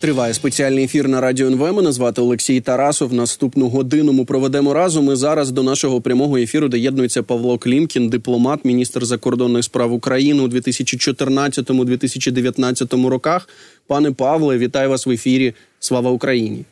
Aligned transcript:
Триває 0.00 0.34
спеціальний 0.34 0.84
ефір 0.84 1.08
на 1.08 1.20
радіо 1.20 1.46
НВ. 1.46 1.72
Мене 1.72 1.92
звати 1.92 2.20
Олексій 2.20 2.60
Тарасов. 2.60 3.12
Наступну 3.12 3.68
годину 3.68 4.12
ми 4.12 4.24
проведемо 4.24 4.74
разом. 4.74 5.12
І 5.12 5.16
зараз 5.16 5.50
до 5.50 5.62
нашого 5.62 6.00
прямого 6.00 6.36
ефіру 6.36 6.68
доєднується 6.68 7.22
Павло 7.22 7.58
Клімкін, 7.58 8.08
дипломат, 8.08 8.64
міністр 8.64 9.04
закордонних 9.04 9.64
справ 9.64 9.92
України 9.92 10.42
у 10.42 10.48
2014-2019 10.48 13.06
роках. 13.06 13.48
Пане 13.86 14.12
Павле, 14.12 14.58
вітаю 14.58 14.90
вас 14.90 15.06
в 15.06 15.10
ефірі. 15.10 15.54
Слава 15.80 16.10
Україні! 16.10 16.64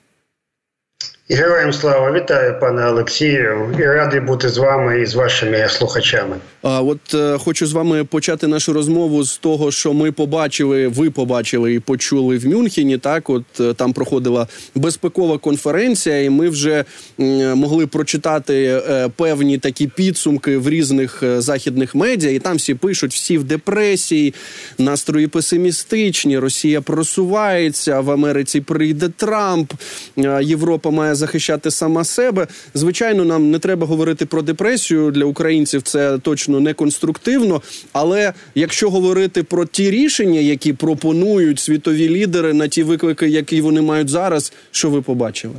Героям 1.29 1.73
слава 1.73 2.13
вітаю, 2.13 2.61
пане 2.61 2.89
Олексію, 2.89 3.75
і 3.79 3.83
радий 3.83 4.21
бути 4.21 4.49
з 4.49 4.59
вами 4.59 5.01
і 5.01 5.07
з 5.07 5.15
вашими 5.15 5.69
слухачами. 5.69 6.37
А 6.63 6.83
от 6.83 7.15
е, 7.15 7.39
хочу 7.39 7.67
з 7.67 7.73
вами 7.73 8.05
почати 8.05 8.47
нашу 8.47 8.73
розмову 8.73 9.25
з 9.25 9.39
того, 9.39 9.71
що 9.71 9.93
ми 9.93 10.13
побачили, 10.13 10.89
ви 10.89 11.11
побачили 11.11 11.75
і 11.75 11.81
почули 11.81 12.39
в 12.39 12.47
Мюнхені. 12.47 12.99
Так, 12.99 13.31
от 13.31 13.45
е, 13.61 13.75
там 13.75 13.93
проходила 13.93 14.47
безпекова 14.75 15.39
конференція, 15.39 16.23
і 16.23 16.31
ми 16.31 16.49
вже 16.49 16.85
е, 17.21 17.55
могли 17.55 17.87
прочитати 17.87 18.83
е, 18.89 19.09
певні 19.17 19.59
такі 19.59 19.87
підсумки 19.87 20.57
в 20.57 20.69
різних 20.69 21.23
е, 21.23 21.41
західних 21.41 21.95
медіа. 21.95 22.31
І 22.31 22.39
там 22.39 22.57
всі 22.57 22.75
пишуть 22.75 23.13
всі 23.13 23.39
в 23.39 23.45
депресії, 23.45 24.35
настрої 24.79 25.27
песимістичні. 25.27 26.39
Росія 26.39 26.81
просувається 26.81 28.01
в 28.01 28.11
Америці. 28.11 28.61
Прийде 28.61 29.09
Трамп, 29.17 29.73
е, 30.19 30.41
Європа 30.43 30.91
має 30.91 31.16
захищати 31.17 31.71
сама 31.71 32.05
себе. 32.05 32.47
Звичайно, 32.75 33.25
нам 33.25 33.51
не 33.51 33.59
треба 33.59 33.87
говорити 33.87 34.27
про 34.27 34.43
депресію 34.43 35.11
для 35.11 35.25
українців. 35.25 35.83
Це 35.83 36.19
точно 36.19 36.61
не 36.61 36.75
конструктивно. 36.75 37.63
Але 37.93 38.33
якщо 38.55 38.91
говорити 38.91 39.43
про 39.43 39.65
ті 39.65 39.91
рішення, 39.91 40.41
які 40.41 40.73
пропонують 40.73 41.61
світові 41.61 42.09
лідери 42.09 42.53
на 42.53 42.69
ті 42.69 42.83
виклики, 42.83 43.29
які 43.29 43.61
вони 43.61 43.81
мають 43.81 44.09
зараз, 44.09 44.53
що 44.71 44.91
ви 44.91 45.03
побачили? 45.03 45.55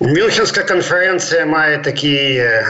Мюнхенська 0.00 0.62
конференція 0.62 1.46
має 1.46 1.78
такий 1.78 2.36
е, 2.36 2.66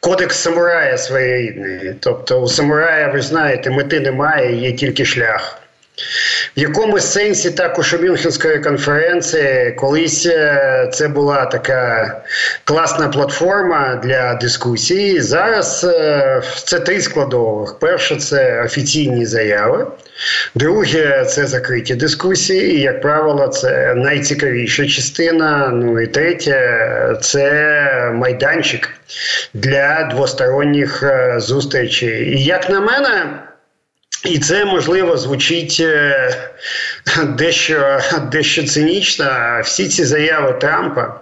кодекс 0.00 0.36
самурая 0.36 0.98
своєрідний. 0.98 1.94
Тобто, 2.00 2.40
у 2.40 2.48
самурая, 2.48 3.12
ви 3.12 3.20
знаєте, 3.20 3.70
мети 3.70 4.00
немає, 4.00 4.60
є 4.60 4.72
тільки 4.72 5.04
шлях. 5.04 5.63
В 6.56 6.60
якомусь 6.60 7.12
сенсі 7.12 7.50
також 7.50 7.94
у 7.94 8.02
Мюнхенської 8.02 8.58
конференції 8.58 9.72
колись 9.72 10.26
е, 10.26 10.90
це 10.92 11.08
була 11.08 11.44
така 11.44 12.22
класна 12.64 13.08
платформа 13.08 14.00
для 14.04 14.34
дискусії. 14.34 15.20
Зараз 15.20 15.84
е, 15.84 16.42
це 16.64 16.80
три 16.80 17.00
складових: 17.00 17.78
перше 17.78 18.16
це 18.16 18.62
офіційні 18.62 19.26
заяви, 19.26 19.86
друге 20.54 21.24
це 21.24 21.46
закриті 21.46 21.94
дискусії. 21.94 22.76
І, 22.76 22.80
як 22.80 23.00
правило, 23.00 23.48
це 23.48 23.94
найцікавіша 23.94 24.86
частина. 24.86 25.70
Ну 25.74 26.00
і 26.00 26.06
третє 26.06 27.16
це 27.20 28.10
майданчик 28.14 28.88
для 29.54 30.08
двосторонніх 30.14 31.02
е, 31.02 31.34
зустрічей. 31.38 32.34
І 32.34 32.44
як 32.44 32.70
на 32.70 32.80
мене. 32.80 33.40
І 34.24 34.38
це 34.38 34.64
можливо 34.64 35.16
звучить 35.16 35.76
е, 35.80 36.28
дещо 37.24 37.98
дещо 38.32 38.62
цинічно. 38.62 39.26
Всі 39.64 39.88
ці 39.88 40.04
заяви 40.04 40.52
Трампа, 40.52 41.20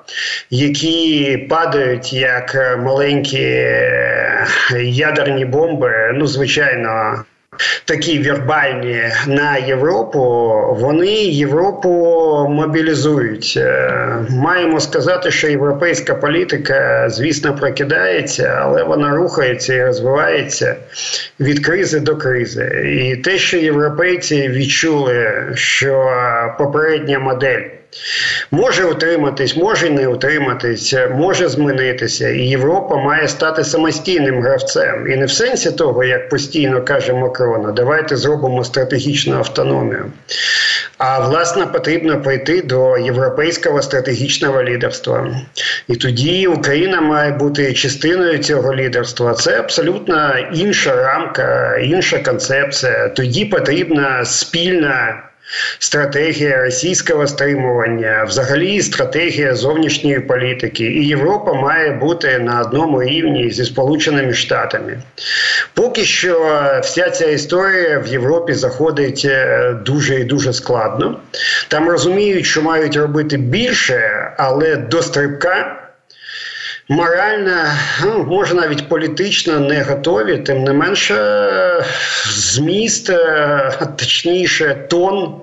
які 0.51 1.37
падають 1.51 2.13
як 2.13 2.77
маленькі 2.79 3.43
е, 3.43 4.47
ядерні 4.83 5.45
бомби, 5.45 6.11
ну 6.15 6.27
звичайно 6.27 7.25
такі 7.85 8.19
вербальні 8.19 9.03
на 9.27 9.57
Європу, 9.57 10.21
вони 10.81 11.07
Європу 11.25 11.89
мобілізують. 12.51 13.55
Е, 13.57 14.15
маємо 14.31 14.81
сказати, 14.81 15.31
що 15.31 15.49
європейська 15.49 16.15
політика, 16.15 17.09
звісно, 17.11 17.57
прокидається, 17.57 18.59
але 18.63 18.83
вона 18.85 19.17
рухається 19.17 19.75
і 19.75 19.85
розвивається 19.85 20.77
від 21.41 21.67
кризи 21.67 22.01
до 22.01 22.17
кризи. 22.17 22.65
І 22.99 23.17
те, 23.17 23.39
що 23.39 23.57
європейці 23.57 24.49
відчули, 24.49 25.33
що 25.55 26.11
попередня 26.59 27.19
модель. 27.19 27.82
Може 28.51 28.85
утриматись, 28.85 29.57
може 29.57 29.91
не 29.91 30.09
утриматись, 30.09 30.95
може 31.11 31.49
змінитися, 31.49 32.29
і 32.29 32.41
Європа 32.41 32.97
має 32.97 33.29
стати 33.29 33.65
самостійним 33.65 34.43
гравцем. 34.43 35.13
І 35.13 35.17
не 35.17 35.27
в 35.27 35.31
сенсі 35.31 35.73
того, 35.73 36.05
як 36.05 36.29
постійно 36.29 36.83
каже 36.83 37.13
Макрона, 37.13 37.73
давайте 37.73 38.17
зробимо 38.17 38.65
стратегічну 38.65 39.37
автономію. 39.37 40.13
А 40.99 41.29
власне 41.29 41.67
потрібно 41.67 42.23
прийти 42.23 42.63
до 42.63 42.99
європейського 42.99 43.83
стратегічного 43.83 44.63
лідерства. 44.63 45.37
І 45.89 45.97
тоді 45.97 46.47
Україна 46.47 47.01
має 47.01 47.31
бути 47.33 47.73
частиною 47.73 48.39
цього 48.39 48.75
лідерства. 48.75 49.35
Це 49.35 49.59
абсолютно 49.59 50.35
інша 50.55 50.97
рамка, 50.97 51.77
інша 51.77 52.19
концепція. 52.19 53.09
Тоді 53.09 53.45
потрібна 53.45 54.25
спільна 54.25 55.23
стратегія 55.79 56.65
російського 56.65 57.27
стримування, 57.27 58.25
взагалі 58.29 58.83
стратегія 58.83 59.55
зовнішньої 59.55 60.21
політики, 60.21 60.85
і 60.85 61.07
Європа 61.07 61.53
має 61.53 61.91
бути 61.91 62.39
на 62.39 62.61
одному 62.61 63.03
рівні 63.03 63.51
зі 63.51 63.65
Сполученими 63.65 64.35
Штатами. 64.35 65.03
Поки 65.75 66.05
що 66.05 66.63
вся 66.83 67.11
ця 67.11 67.27
історія 67.27 67.99
в 67.99 68.07
Європі 68.07 68.53
заходить 68.55 69.23
е, 69.25 69.73
дуже 69.85 70.21
і 70.21 70.25
дуже 70.25 70.53
складно. 70.53 71.21
Там 71.69 71.89
розуміють, 71.89 72.47
що 72.47 72.63
мають 72.63 72.97
робити 72.97 73.37
більше, 73.37 74.33
але 74.37 74.77
до 74.77 75.03
стрибка. 75.03 75.79
Морально, 76.89 77.65
ну, 78.05 78.25
може 78.25 78.55
навіть 78.55 78.89
політично 78.89 79.61
не 79.61 79.83
готові, 79.83 80.39
тим 80.39 80.65
не 80.65 80.73
менше, 80.73 81.85
зміст, 82.27 83.11
е, 83.11 83.89
точніше, 83.99 84.87
тон 84.91 85.41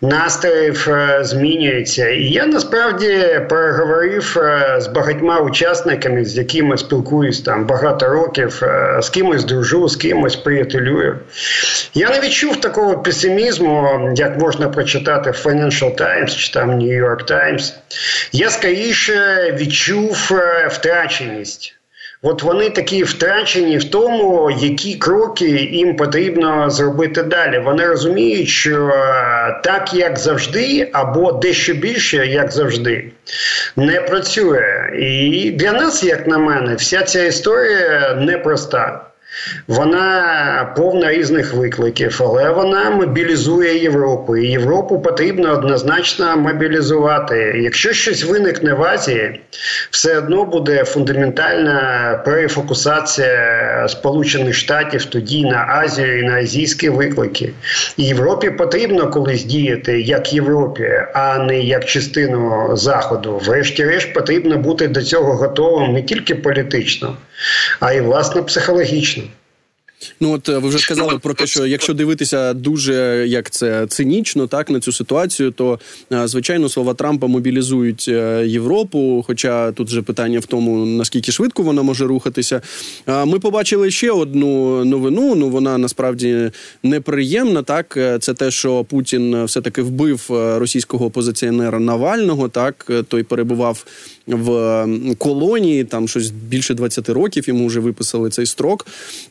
настроїв 0.00 0.88
е, 0.90 1.18
змінюється. 1.24 2.08
І 2.08 2.22
я 2.22 2.46
насправді 2.46 3.40
переговорив 3.48 4.36
е, 4.38 4.76
з 4.80 4.86
багатьма 4.86 5.38
учасниками, 5.38 6.24
з 6.24 6.36
якими 6.36 6.78
спілкуюсь 6.78 7.40
там 7.40 7.66
багато 7.66 8.08
років, 8.08 8.62
з 9.00 9.08
кимось 9.08 9.44
дружу, 9.44 9.88
з 9.88 9.96
кимось 9.96 10.36
приятелюю. 10.36 11.18
Я 11.94 12.10
не 12.10 12.20
відчув 12.20 12.60
такого 12.60 12.98
песимізму, 12.98 14.10
як 14.16 14.38
можна 14.38 14.68
прочитати 14.68 15.30
в 15.30 15.46
Financial 15.46 16.00
Times 16.00 16.36
чи 16.36 16.52
там 16.52 16.70
New 16.70 17.04
York 17.04 17.30
Times. 17.30 17.72
Я 18.32 18.50
скоріше 18.50 19.52
відчув 19.58 20.32
втраченість. 20.68 21.79
От 22.22 22.42
вони 22.42 22.70
такі 22.70 23.02
втрачені 23.02 23.78
в 23.78 23.90
тому, 23.90 24.50
які 24.50 24.94
кроки 24.94 25.48
їм 25.72 25.96
потрібно 25.96 26.70
зробити 26.70 27.22
далі. 27.22 27.58
Вони 27.58 27.86
розуміють, 27.86 28.48
що 28.48 28.88
е, 28.88 29.60
так 29.64 29.94
як 29.94 30.18
завжди, 30.18 30.90
або 30.92 31.32
дещо 31.32 31.74
більше, 31.74 32.26
як 32.26 32.52
завжди, 32.52 33.12
не 33.76 34.00
працює. 34.00 34.90
І 34.98 35.50
для 35.50 35.72
нас, 35.72 36.04
як 36.04 36.26
на 36.26 36.38
мене, 36.38 36.74
вся 36.74 37.02
ця 37.02 37.24
історія 37.24 38.14
непроста. 38.20 39.09
Вона 39.68 40.74
повна 40.76 41.12
різних 41.12 41.54
викликів, 41.54 42.20
але 42.20 42.50
вона 42.50 42.90
мобілізує 42.90 43.78
Європу. 43.78 44.36
І 44.36 44.46
Європу 44.46 45.00
потрібно 45.00 45.52
однозначно 45.52 46.36
мобілізувати. 46.36 47.60
Якщо 47.62 47.92
щось 47.92 48.24
виникне 48.24 48.74
в 48.74 48.82
Азії, 48.82 49.40
все 49.90 50.18
одно 50.18 50.44
буде 50.44 50.84
фундаментальна 50.84 52.22
перефокусація 52.24 53.86
Сполучених 53.88 54.54
Штатів 54.54 55.04
тоді 55.04 55.44
на 55.44 55.66
Азію 55.68 56.18
і 56.18 56.22
на 56.22 56.34
азійські 56.34 56.88
виклики. 56.88 57.52
І 57.96 58.04
Європі 58.04 58.50
потрібно 58.50 59.10
колись 59.10 59.44
діяти 59.44 60.00
як 60.00 60.32
Європі, 60.32 60.90
а 61.14 61.38
не 61.38 61.60
як 61.60 61.84
частину 61.84 62.70
Заходу. 62.76 63.40
Врешті-решт 63.44 64.14
потрібно 64.14 64.56
бути 64.56 64.88
до 64.88 65.02
цього 65.02 65.32
готовим 65.34 65.92
не 65.92 66.02
тільки 66.02 66.34
політично, 66.34 67.16
а 67.80 67.92
й 67.92 68.00
власне 68.00 68.42
психологічно. 68.42 69.22
Ну 70.20 70.32
от 70.32 70.48
е, 70.48 70.58
ви 70.58 70.68
вже 70.68 70.78
сказали 70.78 71.18
про 71.18 71.34
те, 71.34 71.46
що 71.46 71.66
якщо 71.66 71.94
дивитися 71.94 72.54
дуже 72.54 73.24
як 73.28 73.50
це 73.50 73.86
цинічно, 73.86 74.46
так 74.46 74.70
на 74.70 74.80
цю 74.80 74.92
ситуацію, 74.92 75.50
то 75.50 75.78
е, 76.12 76.28
звичайно 76.28 76.68
слова 76.68 76.94
Трампа 76.94 77.26
мобілізують 77.26 78.06
е, 78.08 78.44
Європу. 78.46 79.24
Хоча 79.26 79.72
тут 79.72 79.88
же 79.88 80.02
питання 80.02 80.38
в 80.38 80.46
тому, 80.46 80.86
наскільки 80.86 81.32
швидко 81.32 81.62
вона 81.62 81.82
може 81.82 82.06
рухатися. 82.06 82.60
Ми 83.06 83.38
побачили 83.38 83.90
ще 83.90 84.10
одну 84.10 84.84
новину. 84.84 85.34
Ну 85.34 85.48
вона 85.48 85.78
насправді 85.78 86.50
неприємна. 86.82 87.62
Так, 87.62 87.98
це 88.20 88.34
те, 88.34 88.50
що 88.50 88.84
Путін 88.84 89.44
все 89.44 89.60
таки 89.60 89.82
вбив 89.82 90.26
російського 90.30 91.06
опозиціонера 91.06 91.78
Навального. 91.78 92.48
Так 92.48 92.90
той 93.08 93.22
перебував 93.22 93.84
в 94.34 94.86
колонії, 95.18 95.84
там 95.84 96.08
щось 96.08 96.30
більше 96.30 96.74
20 96.74 97.08
років 97.08 97.48
йому 97.48 97.66
вже 97.66 97.80
виписали 97.80 98.30
цей 98.30 98.46
строк. 98.46 98.86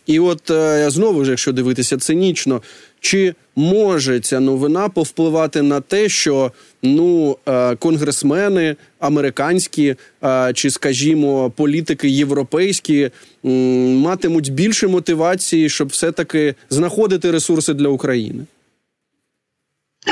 І 0.06 0.20
от 0.20 0.52
е, 0.52 0.90
знову 0.90 1.26
ж, 1.26 1.30
якщо 1.30 1.52
дивитися 1.52 1.98
цинічно, 1.98 2.62
Чи 3.02 3.34
може 3.56 4.20
ця 4.20 4.40
новина 4.40 4.90
повпливати 4.90 5.62
на 5.62 5.82
те, 5.82 6.10
що 6.10 6.52
ну 6.84 7.38
е, 7.48 7.76
конгресмени 7.76 8.76
американські 9.00 9.96
е, 10.24 10.52
чи, 10.54 10.70
скажімо, 10.70 11.50
політики 11.50 12.10
європейські 12.10 13.10
матимуть 13.44 14.54
більше 14.54 14.88
мотивації, 14.88 15.70
щоб 15.70 15.88
все 15.88 16.12
таки 16.12 16.56
знаходити 16.70 17.32
ресурси 17.32 17.74
для 17.74 17.88
України? 17.88 18.46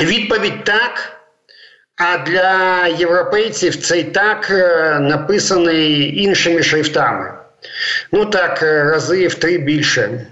Відповідь 0.02 0.64
так. 0.64 1.17
А 1.98 2.18
для 2.18 2.86
європейців 2.86 3.76
цей 3.76 4.04
так 4.04 4.50
е, 4.50 4.98
написаний 5.00 6.22
іншими 6.22 6.62
шрифтами. 6.62 7.32
Ну 8.12 8.24
так, 8.24 8.62
рази 8.62 9.26
в 9.28 9.34
три 9.34 9.58
більше 9.58 10.26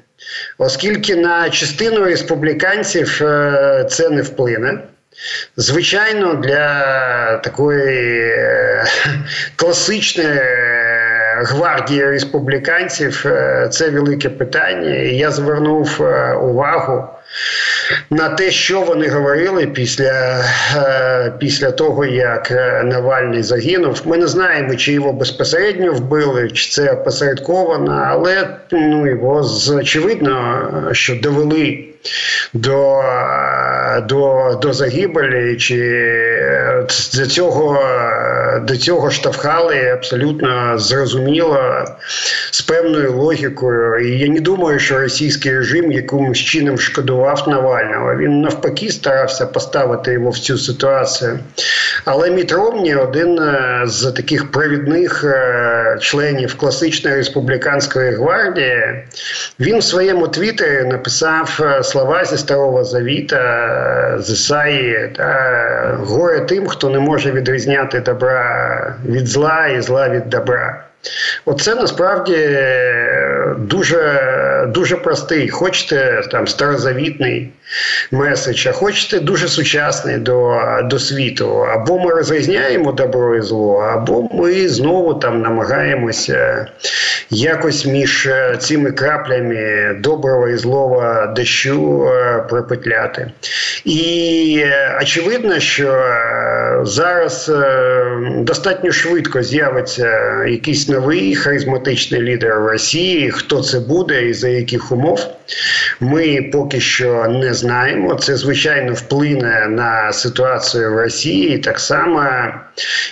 оскільки 0.58 1.16
на 1.16 1.50
частину 1.50 2.04
республіканців 2.04 3.20
е, 3.22 3.86
це 3.90 4.08
не 4.08 4.22
вплине. 4.22 4.78
Звичайно, 5.56 6.34
для 6.34 7.36
такої 7.36 8.30
е, 8.30 8.84
класичної 9.56 10.38
е, 10.38 11.42
гвардії 11.44 12.04
республіканців 12.06 13.26
це 13.70 13.90
велике 13.90 14.28
питання. 14.28 14.94
І 14.94 15.16
я 15.16 15.30
звернув 15.30 16.00
увагу 16.42 17.08
на 18.10 18.28
те, 18.28 18.50
що 18.50 18.80
вони 18.80 19.08
говорили 19.08 19.66
після 19.66 20.44
е, 20.76 21.32
після 21.38 21.70
того, 21.70 22.04
як 22.04 22.50
е, 22.50 22.82
Навальний 22.84 23.42
загинув. 23.42 24.02
Ми 24.04 24.16
не 24.16 24.26
знаємо, 24.26 24.74
чи 24.74 24.92
його 24.92 25.12
безпосередньо 25.12 25.92
вбили, 25.92 26.50
чи 26.50 26.70
це 26.70 26.90
опосередковано, 26.90 28.04
але 28.06 28.48
ну 28.72 29.06
його 29.06 29.50
очевидно, 29.78 30.68
що 30.92 31.16
довели 31.16 31.84
до 32.52 33.02
до, 34.08 34.58
до 34.62 34.72
загибелі, 34.72 35.56
чи 35.56 36.06
до 37.14 37.26
цього 37.26 37.82
до 38.62 38.76
цього 38.76 39.10
штовхали 39.10 39.88
абсолютно 39.88 40.78
зрозуміло 40.78 41.84
з 42.50 42.62
певною 42.62 43.12
логікою. 43.12 44.08
І 44.08 44.18
я 44.18 44.28
не 44.28 44.40
думаю, 44.40 44.78
що 44.78 44.98
російський 44.98 45.52
режим 45.52 45.92
якимось 45.92 46.38
чином 46.38 46.78
шкодував 46.78 47.44
Навального. 47.48 48.16
Він 48.16 48.40
навпаки 48.40 48.90
старався 48.90 49.46
поставити 49.46 50.12
його 50.12 50.30
в 50.30 50.38
цю 50.38 50.58
ситуацію. 50.58 51.38
Але 52.04 52.30
Міт 52.30 52.52
Ромні, 52.52 52.94
один 52.94 53.38
е, 53.38 53.82
з 53.84 54.12
таких 54.12 54.50
провідних 54.50 55.24
е, 55.24 55.98
членів 56.00 56.54
класичної 56.54 57.16
республіканської 57.16 58.10
гвардії, 58.10 59.04
він 59.60 59.78
в 59.78 59.84
своєму 59.84 60.28
твіттері 60.28 60.84
написав 60.88 61.58
е, 61.60 61.84
слова 61.86 62.24
зі 62.24 62.36
старого 62.36 62.84
завіта 62.84 64.16
з 64.18 64.30
Ісаї 64.30 65.12
горе 65.98 66.40
тим, 66.40 66.66
хто 66.66 66.90
не 66.90 66.98
може 66.98 67.32
відрізняти 67.32 68.00
добра 68.00 68.94
від 69.06 69.26
зла 69.26 69.66
і 69.66 69.80
зла 69.80 70.08
від 70.08 70.28
добра. 70.28 70.85
Оце 71.44 71.74
насправді 71.74 72.58
дуже 73.58 74.22
дуже 74.74 74.96
простий. 74.96 75.48
Хочете 75.48 76.22
там 76.30 76.46
старозавітний 76.46 77.50
меседж, 78.10 78.66
а 78.66 78.72
хочете 78.72 79.20
дуже 79.20 79.48
сучасний 79.48 80.18
до 80.18 80.60
до 80.84 80.98
світу. 80.98 81.66
Або 81.72 81.98
ми 81.98 82.10
розрізняємо 82.10 82.92
добро 82.92 83.36
і 83.36 83.40
зло, 83.40 83.78
або 83.78 84.28
ми 84.32 84.68
знову 84.68 85.14
там 85.14 85.42
намагаємося 85.42 86.66
якось 87.30 87.86
між 87.86 88.26
е, 88.26 88.56
цими 88.58 88.92
краплями 88.92 89.94
доброго 90.00 90.48
і 90.48 90.56
злого 90.56 91.26
дощу 91.36 92.08
е, 92.08 92.44
пропетляти. 92.48 93.30
І 93.84 94.60
е, 94.66 94.98
очевидно, 95.02 95.60
що 95.60 96.04
зараз 96.82 97.52
достатньо 98.36 98.92
швидко 98.92 99.42
з'явиться 99.42 100.44
якийсь 100.48 100.88
новий 100.96 101.34
харизматичний 101.34 102.22
лідер 102.22 102.54
Росії. 102.54 103.30
Хто 103.30 103.62
це 103.62 103.80
буде 103.80 104.28
і 104.28 104.34
за 104.34 104.48
яких 104.48 104.92
умов? 104.92 105.35
Ми 106.00 106.50
поки 106.52 106.80
що 106.80 107.26
не 107.28 107.54
знаємо. 107.54 108.14
Це 108.14 108.36
звичайно 108.36 108.92
вплине 108.92 109.66
на 109.70 110.12
ситуацію 110.12 110.92
в 110.92 110.96
Росії, 110.96 111.58
так 111.58 111.80
само 111.80 112.24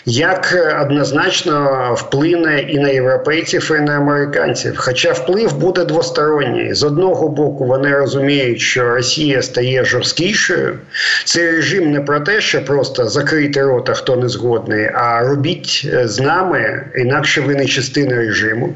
як 0.04 0.54
однозначно 0.82 1.94
вплине 1.98 2.60
і 2.60 2.78
на 2.78 2.88
європейців, 2.88 3.72
і 3.78 3.80
на 3.80 3.96
американців. 3.96 4.74
Хоча 4.76 5.12
вплив 5.12 5.56
буде 5.56 5.84
двосторонній. 5.84 6.74
З 6.74 6.82
одного 6.82 7.28
боку, 7.28 7.64
вони 7.64 7.96
розуміють, 7.96 8.60
що 8.60 8.84
Росія 8.84 9.42
стає 9.42 9.84
жорсткішою. 9.84 10.78
Цей 11.24 11.50
режим 11.50 11.92
не 11.92 12.00
про 12.00 12.20
те, 12.20 12.40
що 12.40 12.64
просто 12.64 13.08
закрити 13.08 13.62
рота, 13.62 13.94
хто 13.94 14.16
не 14.16 14.28
згодний, 14.28 14.90
а 14.94 15.20
робіть 15.20 15.88
з 16.04 16.20
нами, 16.20 16.84
інакше 16.96 17.40
ви 17.40 17.54
не 17.54 17.66
частина 17.66 18.16
режиму, 18.16 18.72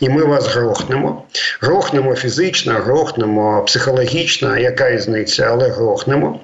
і 0.00 0.08
ми 0.08 0.24
вас 0.24 0.46
грохнемо. 0.46 1.22
Грохнемо 1.60 2.14
фізично, 2.14 2.72
грохнемо 2.72 2.97
психологічно, 3.66 4.58
яка 4.58 4.90
різниця, 4.90 5.48
але 5.50 5.68
грохнемо. 5.68 6.40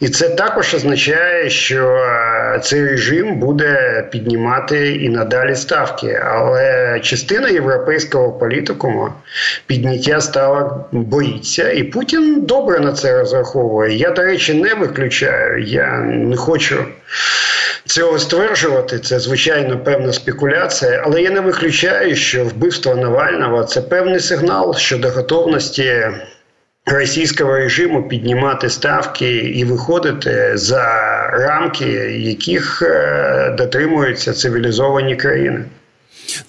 І 0.00 0.08
це 0.08 0.28
також 0.28 0.74
означає, 0.74 1.50
що 1.50 1.88
е, 1.88 2.60
цей 2.62 2.86
режим 2.86 3.38
буде 3.38 4.04
піднімати 4.12 4.92
і 4.94 5.08
надалі 5.08 5.54
ставки. 5.54 6.22
Але 6.24 7.00
частина 7.02 7.48
європейського 7.48 8.32
політикуму 8.32 9.08
підняття 9.66 10.20
ставок 10.20 10.88
боїться, 10.92 11.72
і 11.72 11.82
Путін 11.82 12.40
добре 12.40 12.80
на 12.80 12.92
це 12.92 13.18
розраховує. 13.18 13.96
Я, 13.96 14.10
до 14.10 14.22
речі, 14.22 14.54
не 14.54 14.74
виключаю. 14.74 15.62
Я 15.62 15.98
не 16.00 16.36
хочу. 16.36 16.84
Цього 17.86 18.18
стверджувати 18.18 18.98
це 18.98 19.20
звичайно 19.20 19.78
певна 19.78 20.12
спекуляція, 20.12 21.02
але 21.04 21.22
я 21.22 21.30
не 21.30 21.40
виключаю, 21.40 22.16
що 22.16 22.44
вбивство 22.44 22.94
Навального 22.94 23.64
це 23.64 23.82
певний 23.82 24.20
сигнал 24.20 24.74
щодо 24.76 25.10
готовності 25.10 26.02
російського 26.86 27.56
режиму 27.56 28.08
піднімати 28.08 28.70
ставки 28.70 29.36
і 29.36 29.64
виходити 29.64 30.52
за 30.54 30.86
рамки, 31.32 31.84
яких 32.20 32.82
е, 32.82 33.54
дотримуються 33.58 34.32
цивілізовані 34.32 35.16
країни. 35.16 35.64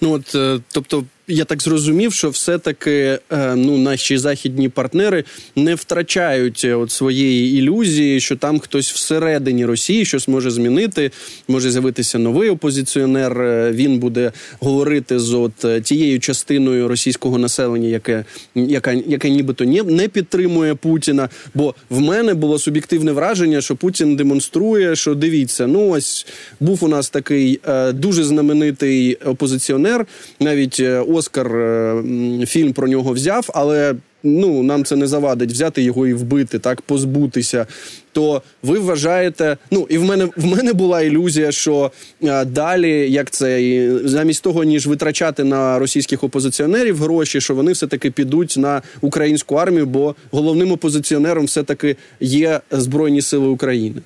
Ну 0.00 0.12
от 0.12 0.34
е, 0.34 0.60
тобто 0.72 1.04
я 1.28 1.44
так 1.44 1.62
зрозумів, 1.62 2.12
що 2.12 2.30
все-таки 2.30 3.18
е, 3.32 3.54
ну 3.56 3.78
наші 3.78 4.18
західні 4.18 4.68
партнери 4.68 5.24
не 5.56 5.74
втрачають 5.74 6.62
е, 6.64 6.74
от 6.74 6.90
своєї 6.90 7.58
ілюзії, 7.58 8.20
що 8.20 8.36
там 8.36 8.58
хтось 8.58 8.92
всередині 8.92 9.66
Росії 9.66 10.04
щось 10.04 10.28
може 10.28 10.50
змінити, 10.50 11.10
може 11.48 11.70
з'явитися 11.70 12.18
новий 12.18 12.50
опозиціонер. 12.50 13.40
Е, 13.40 13.72
він 13.72 13.98
буде 13.98 14.32
говорити 14.60 15.18
з 15.18 15.34
от 15.34 15.82
тією 15.82 16.20
частиною 16.20 16.88
російського 16.88 17.38
населення, 17.38 17.88
яке 17.88 18.24
яка 18.54 18.92
яке 18.92 19.30
нібито 19.30 19.64
не, 19.64 19.82
не 19.82 20.08
підтримує 20.08 20.74
Путіна. 20.74 21.28
Бо 21.54 21.74
в 21.90 22.00
мене 22.00 22.34
було 22.34 22.58
суб'єктивне 22.58 23.12
враження, 23.12 23.60
що 23.60 23.76
Путін 23.76 24.16
демонструє, 24.16 24.96
що 24.96 25.14
дивіться, 25.14 25.66
ну 25.66 25.88
ось 25.88 26.26
був 26.60 26.84
у 26.84 26.88
нас 26.88 27.10
такий 27.10 27.60
дуже 27.92 28.24
знаменитий 28.24 29.14
опозиціонер, 29.14 30.06
навіть. 30.40 30.82
Оскар 31.16 31.56
е, 31.56 32.02
фільм 32.46 32.72
про 32.72 32.88
нього 32.88 33.12
взяв, 33.12 33.50
але 33.54 33.94
ну 34.22 34.62
нам 34.62 34.84
це 34.84 34.96
не 34.96 35.06
завадить 35.06 35.52
взяти 35.52 35.82
його 35.82 36.06
і 36.06 36.14
вбити, 36.14 36.58
так 36.58 36.82
позбутися. 36.82 37.66
То 38.12 38.42
ви 38.62 38.78
вважаєте, 38.78 39.56
ну 39.70 39.86
і 39.90 39.98
в 39.98 40.04
мене 40.04 40.28
в 40.36 40.46
мене 40.46 40.72
була 40.72 41.02
ілюзія, 41.02 41.52
що 41.52 41.90
е, 42.22 42.44
далі, 42.44 43.12
як 43.12 43.30
це 43.30 43.62
і 43.62 43.98
замість 44.08 44.42
того, 44.42 44.64
ніж 44.64 44.86
витрачати 44.86 45.44
на 45.44 45.78
російських 45.78 46.24
опозиціонерів 46.24 46.98
гроші, 46.98 47.40
що 47.40 47.54
вони 47.54 47.72
все 47.72 47.86
таки 47.86 48.10
підуть 48.10 48.54
на 48.56 48.82
українську 49.00 49.54
армію, 49.54 49.86
бо 49.86 50.14
головним 50.30 50.72
опозиціонером 50.72 51.44
все 51.44 51.62
таки 51.62 51.96
є 52.20 52.60
Збройні 52.70 53.22
Сили 53.22 53.48
України. 53.48 54.02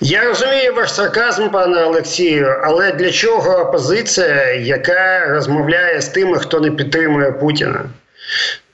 Я 0.00 0.24
розумію 0.24 0.74
ваш 0.74 0.94
сарказм, 0.94 1.48
пане 1.48 1.84
Олексію, 1.84 2.60
але 2.62 2.92
для 2.92 3.10
чого 3.10 3.58
опозиція, 3.58 4.52
яка 4.54 5.26
розмовляє 5.28 6.00
з 6.00 6.08
тими, 6.08 6.38
хто 6.38 6.60
не 6.60 6.70
підтримує 6.70 7.32
Путіна? 7.32 7.84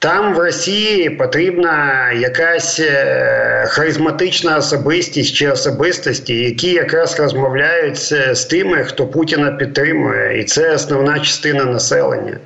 Там 0.03 0.35
в 0.35 0.39
Росії 0.39 1.11
потрібна 1.11 2.11
якась 2.13 2.81
е, 2.81 3.65
харизматична 3.69 4.57
особистість 4.57 5.35
чи 5.35 5.49
особистості, 5.49 6.35
які 6.35 6.71
якраз 6.73 7.21
розмовляють 7.21 7.99
з 8.33 8.45
тими, 8.45 8.85
хто 8.85 9.07
Путіна 9.07 9.53
підтримує, 9.53 10.41
і 10.41 10.45
це 10.45 10.75
основна 10.75 11.19
частина 11.19 11.65
населення. 11.65 12.37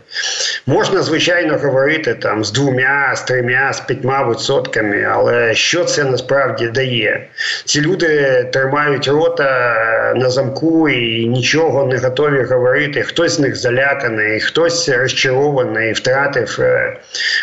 Можна 0.66 1.02
звичайно 1.02 1.58
говорити 1.58 2.14
там 2.14 2.44
з 2.44 2.52
двома, 2.52 3.16
з 3.16 3.22
трьома, 3.22 3.72
з 3.72 3.80
п'ятьма 3.80 4.30
відсотками, 4.30 5.08
але 5.12 5.54
що 5.54 5.84
це 5.84 6.04
насправді 6.04 6.66
дає? 6.66 7.26
Ці 7.64 7.80
люди 7.80 8.44
тримають 8.52 9.08
рота 9.08 10.12
на 10.16 10.30
замку 10.30 10.88
і 10.88 11.26
нічого 11.26 11.86
не 11.86 11.98
готові 11.98 12.42
говорити. 12.42 13.02
Хтось 13.02 13.32
з 13.32 13.38
них 13.38 13.56
заляканий, 13.56 14.40
хтось 14.40 14.88
розчарований, 14.88 15.92
втратив. 15.92 16.58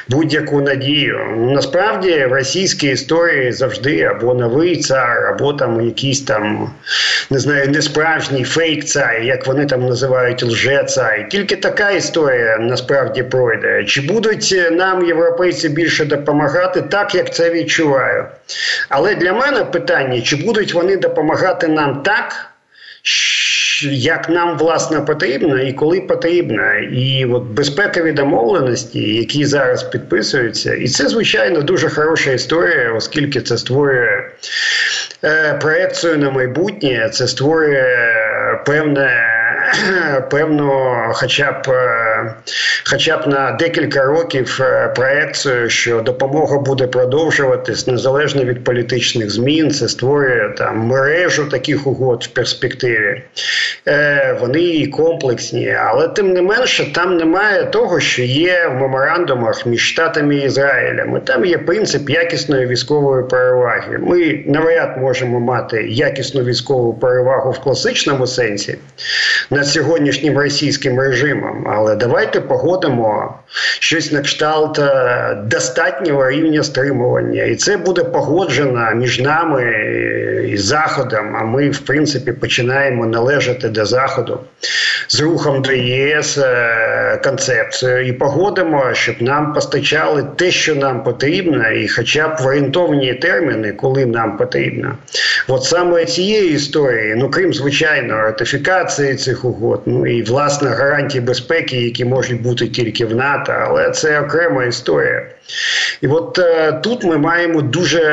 Будь-яку 0.07 0.61
надію. 0.61 1.19
Насправді 1.37 2.25
в 2.25 2.33
російській 2.33 2.87
історії 2.87 3.51
завжди 3.51 4.01
або 4.01 4.33
новий 4.33 4.77
цар, 4.77 5.27
або 5.27 5.53
там 5.53 5.81
якийсь 5.81 6.21
там 6.21 6.69
не 7.29 7.39
знаю, 7.39 7.69
несправжній 7.69 8.43
фейк 8.43 8.85
цар, 8.85 9.21
як 9.21 9.47
вони 9.47 9.65
там 9.65 9.85
називають 9.85 10.43
лже-цар. 10.43 11.29
Тільки 11.29 11.55
така 11.55 11.91
історія 11.91 12.57
насправді 12.57 13.23
пройде. 13.23 13.83
Чи 13.85 14.01
будуть 14.01 14.55
нам 14.71 15.05
європейці 15.05 15.69
більше 15.69 16.05
допомагати, 16.05 16.81
так 16.81 17.15
як 17.15 17.33
це 17.33 17.49
відчуваю? 17.49 18.25
Але 18.89 19.15
для 19.15 19.33
мене 19.33 19.63
питання: 19.63 20.21
чи 20.21 20.35
будуть 20.35 20.73
вони 20.73 20.97
допомагати 20.97 21.67
нам 21.67 22.03
так? 22.03 22.49
Як 23.91 24.29
нам 24.29 24.57
власне 24.57 25.01
потрібно 25.01 25.59
і 25.59 25.73
коли 25.73 26.01
потрібно. 26.01 26.73
І 26.77 27.25
от 27.25 27.43
безпекові 27.43 28.11
домовленості, 28.11 29.15
які 29.15 29.45
зараз 29.45 29.83
підписуються, 29.83 30.73
і 30.73 30.87
це 30.87 31.09
звичайно 31.09 31.61
дуже 31.61 31.89
хороша 31.89 32.31
історія, 32.31 32.93
оскільки 32.93 33.41
це 33.41 33.57
створює 33.57 34.23
е, 35.23 35.53
проекцію 35.53 36.17
на 36.17 36.31
майбутнє, 36.31 37.09
це 37.13 37.27
створює 37.27 37.85
певне. 38.65 39.29
Певно, 40.31 41.11
хоча 41.13 41.51
б 41.51 41.69
е, 41.69 42.12
хоча 42.89 43.17
б 43.17 43.27
на 43.27 43.51
декілька 43.51 44.03
років 44.03 44.59
е, 44.61 44.87
проекцію, 44.95 45.69
що 45.69 46.01
допомога 46.01 46.59
буде 46.59 46.87
продовжуватись 46.87 47.87
незалежно 47.87 48.43
від 48.43 48.63
політичних 48.63 49.31
змін. 49.31 49.71
Це 49.71 49.87
створює 49.87 50.49
там 50.57 50.79
мережу 50.79 51.45
таких 51.45 51.87
угод 51.87 52.23
в 52.23 52.27
перспективі. 52.27 53.21
Е, 53.87 54.37
Вони 54.41 54.87
комплексні, 54.87 55.77
але 55.85 56.07
тим 56.07 56.33
не 56.33 56.41
менше, 56.41 56.93
там 56.93 57.17
немає 57.17 57.63
того, 57.63 57.99
що 57.99 58.21
є 58.21 58.67
в 58.67 58.81
меморандумах 58.81 59.65
між 59.65 59.81
Штатами 59.81 60.35
і 60.35 60.45
Ізраїлем. 60.45 61.21
Там 61.21 61.45
є 61.45 61.57
принцип 61.57 62.09
якісної 62.09 62.67
військової 62.67 63.23
переваги. 63.23 63.97
Ми 64.01 64.43
навряд 64.47 64.97
можемо 64.97 65.39
мати 65.39 65.87
якісну 65.89 66.43
військову 66.43 66.93
перевагу 66.93 67.51
в 67.51 67.59
класичному 67.59 68.27
сенсі 68.27 68.77
над 69.49 69.67
сьогоднішнім 69.67 70.37
російським 70.37 70.99
режимом. 70.99 71.67
Але 71.69 71.95
давайте 72.03 72.41
погодимо 72.41 73.33
щось 73.79 74.11
на 74.11 74.21
кшталт 74.21 74.79
е, 74.79 75.37
достатнього 75.45 76.29
рівня 76.29 76.63
стримування, 76.63 77.43
і 77.43 77.55
це 77.55 77.77
буде 77.77 78.03
погоджено 78.03 78.91
між 78.95 79.19
нами 79.19 79.63
і 80.49 80.57
Заходом. 80.57 81.35
А 81.35 81.43
ми, 81.43 81.69
в 81.69 81.79
принципі, 81.79 82.31
починаємо 82.31 83.05
належати 83.05 83.69
до 83.69 83.85
Заходу 83.85 84.39
з 85.07 85.21
рухом 85.21 85.61
до 85.61 85.71
ЄС 85.71 86.37
е, 86.37 87.19
концепцією 87.23 88.07
і 88.07 88.13
погодимо, 88.13 88.93
щоб 88.93 89.21
нам 89.21 89.53
постачали 89.53 90.25
те, 90.35 90.51
що 90.51 90.75
нам 90.75 91.03
потрібно, 91.03 91.71
і 91.71 91.87
хоча 91.87 92.27
б 92.27 92.45
орієнтовні 92.45 93.13
терміни, 93.13 93.71
коли 93.71 94.05
нам 94.05 94.37
потрібно. 94.37 94.97
От 95.47 95.63
саме 95.63 96.05
цієї 96.05 96.53
історії, 96.53 97.15
ну 97.17 97.29
крім 97.29 97.53
звичайно, 97.53 98.13
ратифікації 98.13 99.15
цих 99.15 99.45
угод, 99.45 99.81
ну 99.85 100.07
і 100.07 100.23
власне 100.23 100.69
гарантії 100.69 101.21
безпеки, 101.21 101.81
які 101.81 102.05
можуть 102.05 102.41
бути 102.41 102.67
тільки 102.67 103.05
в 103.05 103.15
НАТО, 103.15 103.53
але 103.57 103.91
це 103.91 104.19
окрема 104.21 104.65
історія. 104.65 105.25
І 106.01 106.07
от 106.07 106.39
е, 106.39 106.71
тут 106.71 107.03
ми 107.03 107.17
маємо 107.17 107.61
дуже 107.61 108.03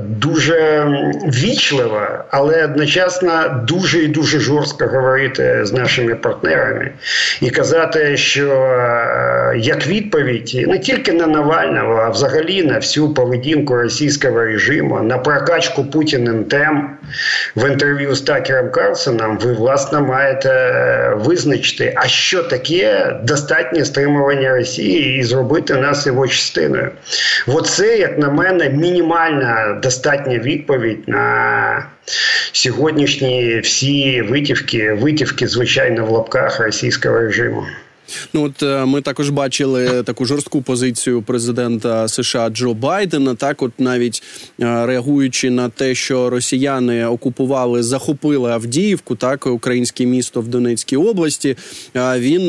дуже 0.00 0.86
вічливо, 1.26 2.00
але 2.30 2.64
одночасно 2.64 3.64
дуже 3.68 3.98
і 3.98 4.08
дуже 4.08 4.40
жорстко 4.40 4.86
говорити 4.86 5.60
з 5.62 5.72
нашими 5.72 6.14
партнерами 6.14 6.90
і 7.40 7.50
казати, 7.50 8.16
що 8.16 8.52
е, 8.52 9.54
як 9.56 9.86
відповідь 9.86 10.64
не 10.68 10.78
тільки 10.78 11.12
на 11.12 11.26
Навального, 11.26 11.94
а 11.94 12.08
взагалі 12.08 12.62
на 12.62 12.74
всю 12.74 13.14
поведінку 13.14 13.74
російського 13.74 14.44
режиму, 14.44 15.02
на 15.02 15.18
прокачку 15.18 15.84
Путіним 15.84 16.44
тем 16.44 16.90
в 17.56 17.70
інтерв'ю 17.70 18.14
з 18.14 18.20
Такером 18.20 18.70
Карлсоном, 18.70 19.38
ви 19.38 19.52
власне 19.52 20.00
маєте 20.00 20.48
е, 20.48 21.12
визначити, 21.16 21.94
а 21.96 22.06
що 22.06 22.42
таке 22.42 23.16
достатнє 23.22 23.84
стримування 23.84 24.50
Росії 24.50 25.18
і 25.18 25.22
зробити 25.22 25.74
нас 25.74 26.06
його 26.18 26.28
частиною. 26.28 26.90
Оце, 27.46 27.98
як 27.98 28.18
на 28.18 28.30
мене, 28.30 28.70
мінімальна 28.70 29.80
достатня 29.82 30.38
відповідь 30.38 31.08
на 31.08 31.86
сьогоднішні 32.52 33.60
всі 33.60 34.22
витівки, 34.22 34.92
витівки, 34.92 35.48
звичайно, 35.48 36.06
в 36.06 36.10
лапках 36.10 36.60
російського 36.60 37.18
режиму. 37.18 37.62
Ну 38.32 38.44
от 38.44 38.62
е, 38.62 38.84
ми 38.84 39.00
також 39.00 39.30
бачили 39.30 40.02
таку 40.02 40.24
жорстку 40.24 40.62
позицію 40.62 41.22
президента 41.22 42.08
США 42.08 42.50
Джо 42.50 42.74
Байдена. 42.74 43.34
Так, 43.34 43.62
от 43.62 43.72
навіть 43.78 44.22
е, 44.60 44.86
реагуючи 44.86 45.50
на 45.50 45.68
те, 45.68 45.94
що 45.94 46.30
росіяни 46.30 47.06
окупували, 47.06 47.82
захопили 47.82 48.50
Авдіївку, 48.50 49.16
так 49.16 49.46
українське 49.46 50.06
місто 50.06 50.40
в 50.40 50.48
Донецькій 50.48 50.96
області. 50.96 51.56
Е, 51.96 52.18
він 52.18 52.48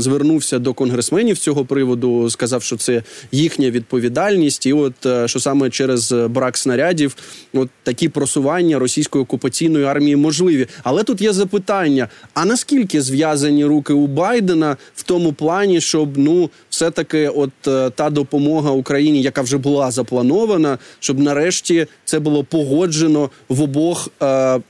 звернувся 0.00 0.58
до 0.58 0.74
конгресменів 0.74 1.38
цього 1.38 1.64
приводу, 1.64 2.30
сказав, 2.30 2.62
що 2.62 2.76
це 2.76 3.02
їхня 3.32 3.70
відповідальність, 3.70 4.66
і 4.66 4.72
от 4.72 4.94
що 5.26 5.40
саме 5.40 5.70
через 5.70 6.12
брак 6.12 6.56
снарядів, 6.56 7.16
от 7.52 7.68
такі 7.82 8.08
просування 8.08 8.78
російської 8.78 9.22
окупаційної 9.22 9.84
армії 9.84 10.16
можливі. 10.16 10.66
Але 10.82 11.02
тут 11.02 11.20
є 11.20 11.32
запитання: 11.32 12.08
а 12.34 12.44
наскільки 12.44 13.02
зв'язані 13.02 13.64
руки 13.64 13.92
у 13.92 14.06
Байдена? 14.06 14.63
Україна 14.64 14.76
в 14.94 15.02
тому 15.02 15.32
плані, 15.32 15.80
щоб 15.80 16.18
ну 16.18 16.50
все 16.70 16.90
таки, 16.90 17.28
от 17.28 17.50
е, 17.68 17.90
та 17.90 18.10
допомога 18.10 18.70
Україні, 18.70 19.22
яка 19.22 19.42
вже 19.42 19.58
була 19.58 19.90
запланована, 19.90 20.78
щоб 21.00 21.18
нарешті 21.18 21.86
це 22.04 22.18
було 22.18 22.44
погоджено 22.44 23.30
в 23.48 23.62
обох 23.62 24.08
е, 24.22 24.60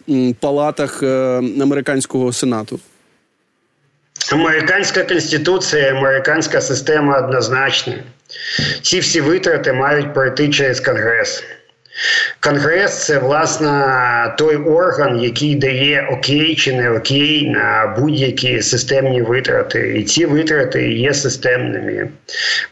палатах 0.40 1.02
е, 1.02 1.06
американського 1.62 2.32
сенату. 2.32 2.80
Американська 4.32 5.04
конституція, 5.04 5.90
американська 5.90 6.60
система 6.60 7.18
однозначні. 7.18 7.96
Ці 8.82 9.00
всі 9.00 9.20
витрати 9.20 9.72
мають 9.72 10.14
пройти 10.14 10.48
через 10.48 10.80
конгрес. 10.80 11.44
Конгрес 12.40 13.06
це 13.06 13.18
власне 13.18 13.70
той 14.38 14.56
орган, 14.56 15.20
який 15.20 15.54
дає 15.54 16.08
окей 16.12 16.54
чи 16.54 16.72
не 16.72 16.90
окей 16.90 17.50
на 17.50 17.94
будь-які 17.98 18.62
системні 18.62 19.22
витрати, 19.22 19.94
і 19.98 20.02
ці 20.02 20.26
витрати 20.26 20.92
є 20.92 21.14
системними. 21.14 22.08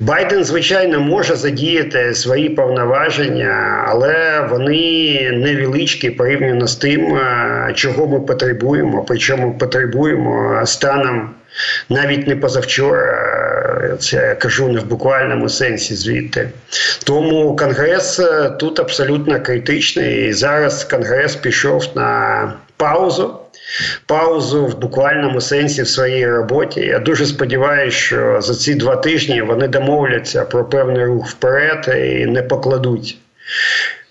Байден, 0.00 0.44
звичайно, 0.44 1.00
може 1.00 1.36
задіяти 1.36 2.14
свої 2.14 2.48
повноваження, 2.48 3.84
але 3.88 4.46
вони 4.50 5.30
невеличкі 5.32 6.10
порівняно 6.10 6.66
з 6.66 6.76
тим, 6.76 7.18
чого 7.74 8.06
ми 8.06 8.20
потребуємо. 8.20 9.04
Причому 9.08 9.58
потребуємо 9.58 10.60
станом 10.64 11.30
навіть 11.88 12.26
не 12.26 12.36
позавчора, 12.36 13.96
це 14.00 14.16
я 14.16 14.34
кажу 14.34 14.68
не 14.68 14.80
в 14.80 14.84
буквальному 14.86 15.48
сенсі 15.48 15.94
звідти. 15.94 16.50
Тому 17.04 17.56
Конгрес 17.56 18.20
е, 18.20 18.50
тут 18.50 18.80
абсолютно 18.80 19.40
критичний. 19.40 20.28
І 20.28 20.32
зараз 20.32 20.84
Конгрес 20.84 21.36
пішов 21.36 21.88
на 21.94 22.52
паузу. 22.76 23.38
Паузу 24.06 24.66
в 24.66 24.78
буквальному 24.78 25.40
сенсі 25.40 25.82
в 25.82 25.88
своїй 25.88 26.26
роботі. 26.26 26.80
Я 26.80 26.98
дуже 26.98 27.26
сподіваюся, 27.26 27.96
що 27.96 28.40
за 28.40 28.54
ці 28.54 28.74
два 28.74 28.96
тижні 28.96 29.42
вони 29.42 29.68
домовляться 29.68 30.44
про 30.44 30.64
певний 30.64 31.04
рух 31.04 31.28
вперед 31.28 31.94
і 31.96 32.26
не 32.26 32.42
покладуть 32.42 33.16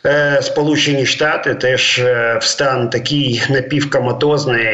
Е, 0.05 0.41
Сполучені 0.41 1.05
Штати 1.05 1.55
теж 1.55 1.99
е, 1.99 2.37
в 2.41 2.43
стан 2.43 2.89
такий 2.89 3.43
напівкоматозний, 3.49 4.65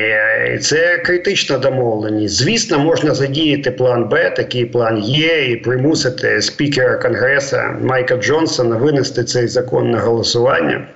це 0.61 0.97
критична 0.97 1.57
домовленість. 1.57 2.35
Звісно, 2.35 2.79
можна 2.79 3.13
задіяти 3.13 3.71
план 3.71 4.09
Б, 4.09 4.29
такий 4.29 4.65
план 4.65 4.97
є, 4.97 5.51
і 5.51 5.55
примусити 5.55 6.41
спікера 6.41 6.95
Конгресу 6.97 7.57
Майка 7.81 8.15
Джонсона 8.15 8.75
винести 8.75 9.23
цей 9.23 9.47
закон 9.47 9.91
на 9.91 9.99
голосування. 9.99 10.87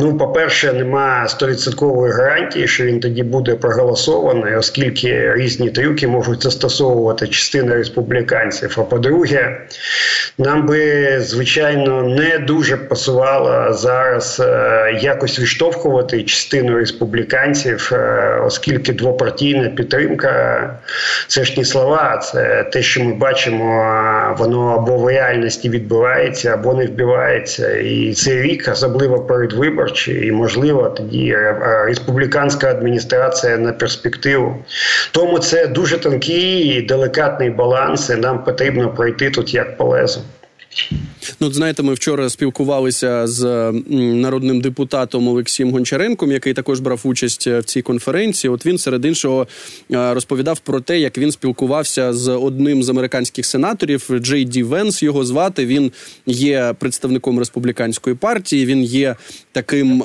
Ну, 0.00 0.18
по-перше, 0.18 0.72
нема 0.72 1.28
стовідсоткової 1.28 2.12
гарантії, 2.12 2.68
що 2.68 2.84
він 2.84 3.00
тоді 3.00 3.22
буде 3.22 3.54
проголосований, 3.54 4.56
оскільки 4.56 5.32
різні 5.34 5.70
трюки 5.70 6.08
можуть 6.08 6.42
застосовувати 6.42 7.28
частина 7.28 7.74
республіканців. 7.74 8.74
А 8.78 8.82
по-друге, 8.82 9.60
нам 10.38 10.66
би 10.66 11.08
звичайно 11.20 12.02
не 12.02 12.38
дуже 12.38 12.76
пасувало 12.76 13.74
зараз 13.74 14.40
е, 14.40 14.98
якось 15.02 15.38
відштовхувати 15.38 16.22
частину 16.22 16.76
республіканців, 16.76 17.90
е, 17.92 18.40
оскільки 18.44 18.92
двопартійна 18.92 19.68
підтримка 19.68 20.74
це 21.26 21.44
ж 21.44 21.54
не 21.56 21.64
слова, 21.64 22.16
це 22.16 22.64
те, 22.72 22.82
що 22.82 23.04
ми 23.04 23.14
бачимо, 23.14 24.34
воно 24.38 24.74
або 24.74 24.96
в 24.96 25.08
реальності 25.08 25.68
відбувається, 25.68 26.54
або 26.54 26.74
не 26.74 26.86
вбивається. 26.86 27.76
І 27.76 28.12
цей 28.12 28.42
рік 28.42 28.68
особливо 28.72 29.07
передвиборчі, 29.16 30.26
і 30.26 30.32
можливо 30.32 30.88
тоді 30.88 31.36
республіканська 31.86 32.70
адміністрація 32.70 33.56
на 33.56 33.72
перспективу. 33.72 34.56
Тому 35.12 35.38
це 35.38 35.66
дуже 35.66 35.98
тонкий 35.98 36.58
і 36.58 36.82
делікатний 36.82 37.50
баланс. 37.50 38.10
і 38.10 38.14
Нам 38.14 38.44
потрібно 38.44 38.88
пройти 38.88 39.30
тут 39.30 39.54
як 39.54 39.76
по 39.76 39.84
лезу. 39.84 40.20
Ну, 41.40 41.52
знаєте, 41.52 41.82
ми 41.82 41.94
вчора 41.94 42.28
спілкувалися 42.28 43.26
з 43.26 43.72
народним 43.90 44.60
депутатом 44.60 45.28
Олексієм 45.28 45.72
Гончаренком, 45.72 46.32
який 46.32 46.54
також 46.54 46.80
брав 46.80 47.00
участь 47.04 47.46
в 47.46 47.62
цій 47.62 47.82
конференції. 47.82 48.50
От 48.50 48.66
він 48.66 48.78
серед 48.78 49.04
іншого 49.04 49.46
розповідав 49.90 50.60
про 50.60 50.80
те, 50.80 50.98
як 51.00 51.18
він 51.18 51.32
спілкувався 51.32 52.12
з 52.12 52.28
одним 52.28 52.82
з 52.82 52.88
американських 52.88 53.46
сенаторів 53.46 54.10
Джей 54.20 54.44
Ді 54.44 54.62
Венс. 54.62 55.02
Його 55.02 55.24
звати. 55.24 55.66
Він 55.66 55.92
є 56.26 56.74
представником 56.78 57.38
республіканської 57.38 58.16
партії. 58.16 58.66
Він 58.66 58.82
є 58.82 59.16
таким 59.52 60.04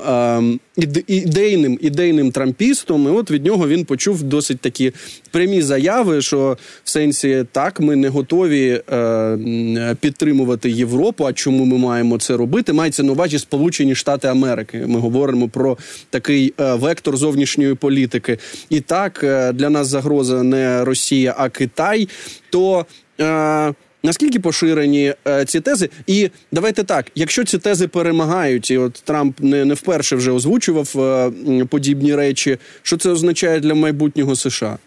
ідейним 1.08 1.80
ідейним 1.82 2.32
трампістом. 2.32 3.08
І 3.08 3.10
от 3.10 3.32
від 3.32 3.46
нього 3.46 3.68
він 3.68 3.86
почув 3.86 4.24
досить 4.24 4.60
такі 4.60 4.92
прямі 5.32 5.62
заяви, 5.62 6.22
що 6.22 6.58
в 6.84 6.90
сенсі 6.90 7.46
так 7.52 7.80
ми 7.80 7.96
не 7.96 8.10
готові 8.10 8.82
е, 8.92 9.96
підтримувати 10.02 10.70
Європу. 10.70 11.13
А 11.22 11.34
чому 11.34 11.66
ми 11.66 11.78
маємо 11.78 12.18
це 12.18 12.38
робити? 12.38 12.74
Мається 12.74 13.04
на 13.04 13.12
увазі 13.12 13.40
Сполучені 13.40 13.96
Штати 13.96 14.28
Америки. 14.28 14.84
Ми 14.88 15.00
говоримо 15.00 15.50
про 15.50 15.78
такий 16.10 16.54
е, 16.60 16.74
вектор 16.74 17.18
зовнішньої 17.18 17.76
політики. 17.76 18.38
І 18.70 18.82
так 18.82 19.24
е, 19.24 19.54
для 19.54 19.70
нас 19.70 19.88
загроза 19.88 20.44
не 20.44 20.86
Росія, 20.86 21.36
а 21.38 21.50
Китай. 21.50 22.08
То 22.50 22.86
е, 23.22 23.74
Наскільки 24.06 24.40
поширені 24.40 25.14
е, 25.28 25.46
ці 25.46 25.62
тези? 25.62 25.90
І 26.08 26.30
давайте 26.52 26.84
так: 26.84 27.06
якщо 27.16 27.44
ці 27.44 27.58
тези 27.58 27.88
перемагають, 27.88 28.72
і 28.72 28.78
от 28.78 28.94
Трамп 28.94 29.40
не 29.40 29.66
не 29.66 29.74
вперше 29.74 30.16
вже 30.16 30.32
озвучував 30.32 30.94
е, 30.98 31.66
подібні 31.66 32.16
речі, 32.16 32.58
що 32.82 32.98
це 32.98 33.10
означає 33.10 33.60
для 33.60 33.74
майбутнього 33.74 34.36
США? 34.36 34.78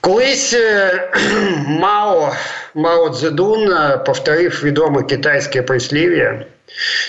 Колись 0.00 0.54
е, 0.54 0.90
Мао 1.66 2.32
Мао 2.74 3.10
Цзедун 3.10 3.72
е, 3.72 3.98
повторив 4.06 4.60
відоме 4.64 5.02
китайське 5.02 5.62
прислів'я. 5.62 6.44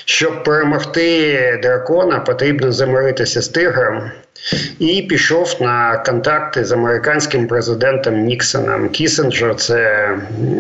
Щоб 0.05 0.43
перемогти 0.43 1.59
дракона, 1.63 2.19
потрібно 2.19 2.71
замиритися 2.71 3.41
з 3.41 3.47
тигром. 3.47 4.11
І 4.79 5.01
пішов 5.01 5.55
на 5.59 5.97
контакти 5.97 6.65
з 6.65 6.71
американським 6.71 7.47
президентом 7.47 8.19
Ніксоном. 8.19 8.89
Кіссінджер 8.89 9.55
це 9.55 10.09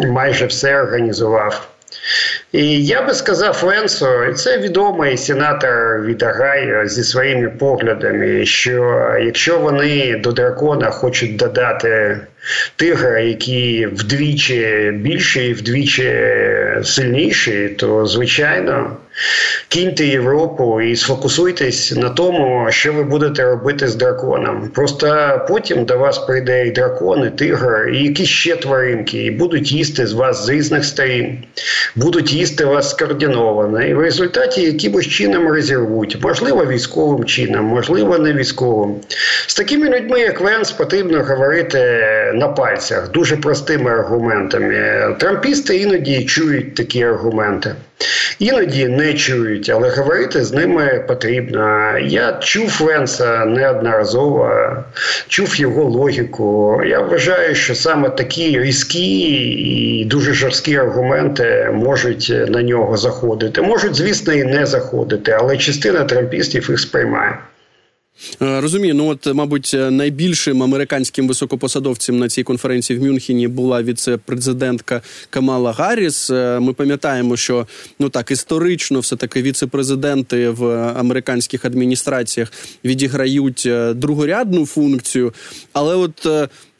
майже 0.07 0.45
все 0.45 0.81
організував. 0.81 1.70
І 2.51 2.85
я 2.85 3.01
би 3.01 3.13
сказав 3.13 3.63
Венсу, 3.63 4.33
це 4.35 4.57
відомий 4.57 5.17
сенатор 5.17 6.01
від 6.01 6.23
Огайо 6.23 6.87
зі 6.87 7.03
своїми 7.03 7.49
поглядами, 7.49 8.45
що 8.45 9.03
якщо 9.21 9.59
вони 9.59 10.15
до 10.15 10.31
дракона 10.31 10.89
хочуть 10.89 11.35
додати 11.35 12.19
тигра, 12.75 13.19
який 13.19 13.85
вдвічі 13.85 14.91
більший 14.95 15.49
і 15.49 15.53
вдвічі 15.53 16.13
сильніший, 16.83 17.69
то 17.69 18.05
звичайно 18.05 18.97
кіньте 19.67 20.05
Європу 20.05 20.81
і 20.81 20.95
сфокусуйтесь 20.95 21.95
на 21.95 22.09
тому, 22.09 22.67
що 22.69 22.93
ви 22.93 23.03
будете 23.03 23.43
робити 23.43 23.87
з 23.87 23.95
драконом. 23.95 24.69
Просто 24.75 25.39
потім 25.47 25.85
до 25.85 25.97
вас 25.97 26.17
прийде 26.17 26.67
і 26.67 26.71
дракон, 26.71 27.27
і 27.27 27.29
тигр, 27.29 27.89
і 27.93 28.03
якісь 28.03 28.29
ще 28.29 28.55
тваринки, 28.55 29.23
і 29.23 29.31
будуть 29.31 29.71
їсти 29.71 30.07
з 30.07 30.13
вас 30.13 30.45
з 30.45 30.49
різних 30.49 30.85
сторін, 30.85 31.37
будуть 31.95 32.33
їсти 32.33 32.65
вас 32.65 32.89
скоординовано, 32.89 33.81
і 33.81 33.93
в 33.93 33.99
результаті 34.01 34.61
якимось 34.61 35.07
чином 35.07 35.47
розірвуть, 35.47 36.17
можливо, 36.21 36.65
військовим 36.65 37.25
чином, 37.25 37.65
можливо, 37.65 38.17
не 38.17 38.33
військовим. 38.33 38.95
З 39.47 39.55
такими 39.55 39.89
людьми, 39.89 40.19
як 40.19 40.41
Венс, 40.41 40.71
потрібно 40.71 41.23
говорити 41.23 41.79
на 42.33 42.47
пальцях 42.47 43.11
дуже 43.11 43.37
простими 43.37 43.91
аргументами. 43.91 45.15
Трампісти 45.19 45.77
іноді 45.77 46.25
чують 46.25 46.75
такі 46.75 47.03
аргументи. 47.03 47.75
Іноді 48.39 48.87
не 48.87 49.13
чують, 49.13 49.69
але 49.69 49.89
говорити 49.89 50.43
з 50.43 50.53
ними 50.53 51.05
потрібно. 51.07 51.97
Я 51.97 52.33
чув 52.41 52.77
Венса 52.81 53.45
неодноразово, 53.45 54.73
чув 55.27 55.55
його 55.55 55.83
логіку. 55.83 56.81
Я 56.85 56.99
вважаю, 56.99 57.55
що 57.55 57.75
саме 57.75 58.09
такі 58.09 58.59
різкі 58.59 59.25
і 59.99 60.05
дуже 60.05 60.33
жорсткі 60.33 60.75
аргументи 60.75 61.69
можуть 61.73 62.33
на 62.47 62.63
нього 62.63 62.97
заходити. 62.97 63.61
Можуть, 63.61 63.95
звісно, 63.95 64.33
і 64.33 64.43
не 64.43 64.65
заходити, 64.65 65.37
але 65.39 65.57
частина 65.57 66.03
трампістів 66.03 66.69
їх 66.69 66.79
сприймає. 66.79 67.37
Е, 68.41 68.61
розумію, 68.61 68.95
ну 68.95 69.07
от, 69.07 69.33
мабуть, 69.33 69.75
найбільшим 69.89 70.63
американським 70.63 71.27
високопосадовцем 71.27 72.19
на 72.19 72.29
цій 72.29 72.43
конференції 72.43 72.99
в 72.99 73.03
Мюнхені 73.03 73.47
була 73.47 73.83
віце-президентка 73.83 75.01
Камала 75.29 75.71
Гарріс. 75.71 76.29
Е, 76.29 76.59
ми 76.59 76.73
пам'ятаємо, 76.73 77.37
що 77.37 77.67
ну 77.99 78.09
так 78.09 78.31
історично, 78.31 78.99
все 78.99 79.15
таки 79.15 79.41
віце-президенти 79.41 80.49
в 80.49 80.65
американських 80.97 81.65
адміністраціях 81.65 82.51
відіграють 82.85 83.63
е, 83.65 83.93
другорядну 83.93 84.65
функцію, 84.65 85.33
але 85.73 85.95
от 85.95 86.27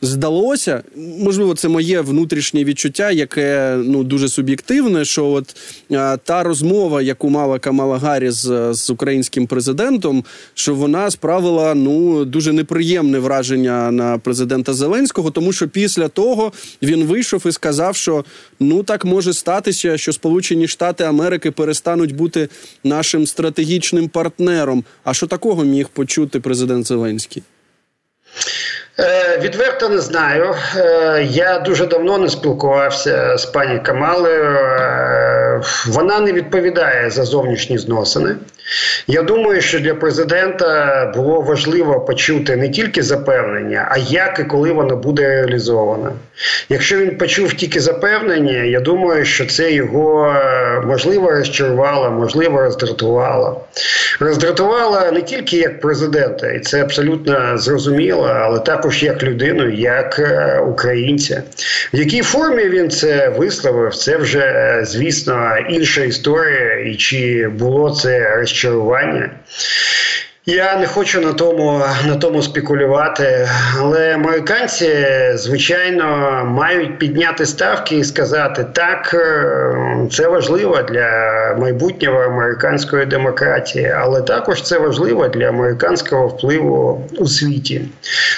здалося, 0.01 0.83
можливо, 0.95 1.55
це 1.55 1.67
моє 1.67 2.01
внутрішнє 2.01 2.63
відчуття, 2.63 3.11
яке 3.11 3.77
ну 3.85 4.03
дуже 4.03 4.29
суб'єктивне. 4.29 5.05
Що 5.05 5.27
от 5.27 5.55
та 6.23 6.43
розмова, 6.43 7.01
яку 7.01 7.29
мала 7.29 7.59
Камала 7.59 7.97
Гарріс 7.97 8.33
з, 8.33 8.73
з 8.73 8.89
українським 8.89 9.47
президентом, 9.47 10.23
що 10.53 10.75
вона 10.75 11.11
справила 11.11 11.73
ну 11.73 12.25
дуже 12.25 12.53
неприємне 12.53 13.19
враження 13.19 13.91
на 13.91 14.17
президента 14.17 14.73
Зеленського, 14.73 15.31
тому 15.31 15.53
що 15.53 15.67
після 15.67 16.07
того 16.07 16.53
він 16.81 17.03
вийшов 17.03 17.47
і 17.47 17.51
сказав, 17.51 17.95
що 17.95 18.25
ну 18.59 18.83
так 18.83 19.05
може 19.05 19.33
статися, 19.33 19.97
що 19.97 20.13
Сполучені 20.13 20.67
Штати 20.67 21.03
Америки 21.03 21.51
перестануть 21.51 22.15
бути 22.15 22.49
нашим 22.83 23.27
стратегічним 23.27 24.09
партнером. 24.09 24.83
А 25.03 25.13
що 25.13 25.27
такого 25.27 25.63
міг 25.63 25.87
почути 25.87 26.39
президент 26.39 26.87
Зеленський? 26.87 27.43
Е, 29.03 29.37
відверто 29.41 29.89
не 29.89 30.01
знаю. 30.01 30.55
Е, 30.75 31.23
я 31.29 31.59
дуже 31.59 31.85
давно 31.85 32.17
не 32.17 32.29
спілкувався 32.29 33.37
з 33.37 33.45
пані 33.45 33.79
Камалею. 33.79 34.43
Е, 34.43 35.30
вона 35.87 36.19
не 36.19 36.33
відповідає 36.33 37.09
за 37.09 37.23
зовнішні 37.23 37.77
зносини. 37.77 38.35
Я 39.07 39.21
думаю, 39.21 39.61
що 39.61 39.79
для 39.79 39.95
президента 39.95 41.11
було 41.15 41.41
важливо 41.41 41.99
почути 41.99 42.55
не 42.55 42.69
тільки 42.69 43.03
запевнення, 43.03 43.87
а 43.91 43.97
як 43.97 44.39
і 44.39 44.43
коли 44.43 44.71
воно 44.71 44.95
буде 44.95 45.27
реалізовано. 45.27 46.13
Якщо 46.69 46.97
він 46.97 47.17
почув 47.17 47.53
тільки 47.53 47.79
запевнення, 47.79 48.63
я 48.63 48.79
думаю, 48.79 49.25
що 49.25 49.45
це 49.45 49.71
його 49.71 50.35
можливо 50.85 51.31
розчарувало, 51.31 52.11
можливо, 52.11 52.61
роздратувало. 52.61 53.61
Роздратувало 54.19 55.11
не 55.11 55.21
тільки 55.21 55.57
як 55.57 55.81
президента, 55.81 56.51
і 56.51 56.59
це 56.59 56.81
абсолютно 56.81 57.57
зрозуміло, 57.57 58.31
але 58.41 58.59
також 58.59 59.03
як 59.03 59.23
людину, 59.23 59.69
як 59.69 60.19
е, 60.19 60.59
українця. 60.59 61.43
В 61.93 61.97
якій 61.97 62.21
формі 62.21 62.63
він 62.69 62.89
це 62.89 63.29
висловив, 63.29 63.95
це 63.95 64.17
вже 64.17 64.79
звісно 64.83 65.50
інша 65.59 66.03
історія, 66.03 66.79
і 66.79 66.95
чи 66.95 67.47
було 67.47 67.95
це 67.95 68.35
розчарування. 68.35 69.29
Я 70.45 70.75
не 70.77 70.87
хочу 70.87 71.21
на 71.21 71.33
тому 71.33 71.83
на 72.07 72.15
тому 72.15 72.41
спекулювати, 72.41 73.47
але 73.79 74.13
американці, 74.13 74.89
звичайно, 75.33 76.05
мають 76.45 76.99
підняти 76.99 77.45
ставки 77.45 77.95
і 77.95 78.03
сказати, 78.03 78.65
так 78.73 79.13
е, 79.13 80.07
це 80.11 80.27
важливо 80.27 80.81
для 80.81 81.09
майбутнього 81.59 82.19
американської 82.19 83.05
демократії, 83.05 83.93
але 83.97 84.21
також 84.21 84.61
це 84.61 84.79
важливо 84.79 85.27
для 85.27 85.49
американського 85.49 86.27
впливу 86.27 87.03
у 87.17 87.27
світі. 87.27 87.81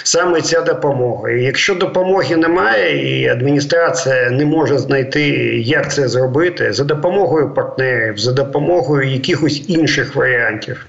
Саме 0.04 0.42
ця 0.42 0.62
допомога. 0.62 1.32
І 1.32 1.44
Якщо 1.44 1.76
допомоги 1.76 2.36
немає, 2.36 3.22
і 3.22 3.28
адміністрація 3.28 4.30
не 4.30 4.46
може 4.46 4.78
знайти, 4.78 5.30
як 5.60 5.94
це 5.94 6.08
зробити, 6.08 6.74
за 6.74 6.84
допомогою 6.84 7.54
партнерів, 7.54 8.18
за 8.18 8.32
допомогою 8.32 9.10
якихось 9.10 9.70
інших 9.70 10.16
варіантів 10.16 10.86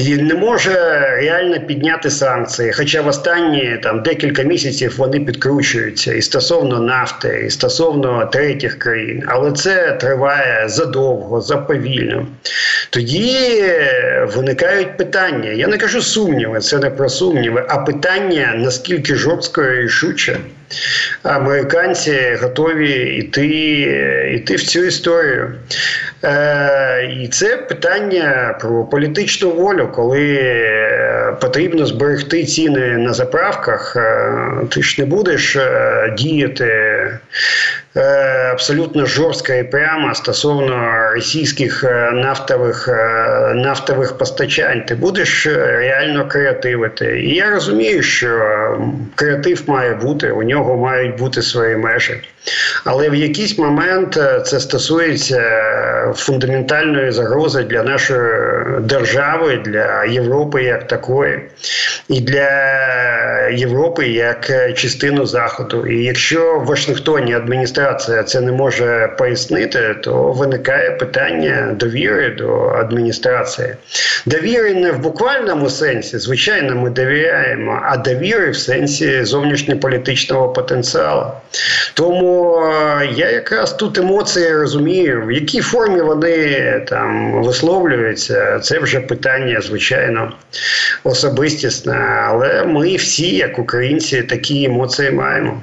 не 0.00 0.34
може 0.34 0.74
реально 1.20 1.60
підняти 1.60 2.10
санкції. 2.10 2.72
Хоча 2.72 3.02
в 3.02 3.06
останні 3.06 3.78
там 3.82 4.02
декілька 4.02 4.42
місяців 4.42 4.94
вони 4.98 5.20
підкручуються 5.20 6.14
і 6.14 6.22
стосовно 6.22 6.80
нафти, 6.80 7.44
і 7.46 7.50
стосовно 7.50 8.28
третіх 8.32 8.78
країн, 8.78 9.22
але 9.26 9.52
це 9.52 9.92
триває 9.92 10.68
задовго, 10.68 11.40
заповільно. 11.40 12.26
Тоді 12.90 13.64
виникають 14.34 14.96
питання. 14.96 15.50
Я 15.50 15.66
не 15.66 15.78
кажу 15.78 16.02
сумніви, 16.02 16.60
це 16.60 16.78
не 16.78 16.90
про 16.90 17.08
сумніви, 17.08 17.66
а 17.68 17.78
питання 17.78 18.54
наскільки 18.56 19.14
жорстко 19.14 19.62
і 19.62 19.82
рішуче 19.82 20.36
американці 21.22 22.38
готові 22.42 23.16
йти, 23.16 23.46
йти 24.34 24.56
в 24.56 24.62
цю 24.62 24.84
історію. 24.84 25.52
Е, 26.24 27.16
І 27.20 27.28
це 27.28 27.56
питання 27.56 28.56
про 28.60 28.84
політичну 28.84 29.50
волю, 29.50 29.88
коли 29.92 30.34
е, 30.34 31.36
потрібно 31.40 31.86
зберегти 31.86 32.44
ціни 32.44 32.96
на 32.96 33.12
заправках, 33.12 33.96
е, 33.96 34.34
ти 34.70 34.82
ж 34.82 35.00
не 35.00 35.06
будеш 35.06 35.58
діяти. 36.18 36.70
Абсолютно 38.52 39.06
жорстко 39.06 39.52
і 39.52 39.64
прямо 39.64 40.14
стосовно 40.14 40.92
російських 41.14 41.84
нафтових 42.12 42.88
нафтових 43.54 44.18
постачань, 44.18 44.84
ти 44.84 44.94
будеш 44.94 45.46
реально 45.46 46.28
креативити. 46.28 47.20
І 47.20 47.34
я 47.34 47.50
розумію, 47.50 48.02
що 48.02 48.30
креатив 49.14 49.62
має 49.66 49.94
бути, 49.94 50.30
у 50.30 50.42
нього 50.42 50.76
мають 50.76 51.18
бути 51.18 51.42
свої 51.42 51.76
межі. 51.76 52.20
Але 52.84 53.10
в 53.10 53.14
якийсь 53.14 53.58
момент 53.58 54.16
е, 54.16 54.40
це 54.40 54.60
стосується 54.60 55.38
е, 55.38 56.12
фундаментальної 56.16 57.12
загрози 57.12 57.62
для 57.62 57.82
нашої 57.82 58.30
держави, 58.80 59.62
для 59.64 60.04
Європи 60.04 60.62
як 60.62 60.86
такої, 60.86 61.40
і 62.08 62.20
для 62.20 62.48
Європи 63.48 64.08
як 64.08 64.50
е, 64.50 64.72
частину 64.72 65.26
Заходу. 65.26 65.86
І 65.86 66.04
якщо 66.04 66.58
в 66.58 66.64
Вашингтоні 66.64 67.34
адміністрація 67.34 67.81
це 68.26 68.40
не 68.40 68.52
може 68.52 69.14
пояснити, 69.18 69.94
то 70.02 70.32
виникає 70.32 70.90
питання 70.90 71.76
довіри 71.76 72.34
до 72.38 72.68
адміністрації. 72.68 73.74
Довіри 74.26 74.74
не 74.74 74.92
в 74.92 74.98
буквальному 74.98 75.70
сенсі, 75.70 76.18
звичайно, 76.18 76.76
ми 76.76 76.90
довіряємо, 76.90 77.80
а 77.84 77.96
довіри 77.96 78.50
в 78.50 78.56
сенсі 78.56 79.24
зовнішньополітичного 79.24 80.48
потенціалу. 80.48 81.26
Тому 81.94 82.60
я 83.14 83.30
якраз 83.30 83.72
тут 83.72 83.98
емоції 83.98 84.52
розумію, 84.52 85.26
в 85.26 85.32
якій 85.32 85.60
формі 85.60 86.00
вони 86.00 86.80
там 86.88 87.32
висловлюються. 87.42 88.58
Це 88.58 88.78
вже 88.78 89.00
питання, 89.00 89.60
звичайно, 89.60 90.32
особистісне. 91.04 92.24
Але 92.28 92.64
ми 92.64 92.96
всі, 92.96 93.36
як 93.36 93.58
українці, 93.58 94.22
такі 94.22 94.64
емоції 94.64 95.10
маємо. 95.10 95.60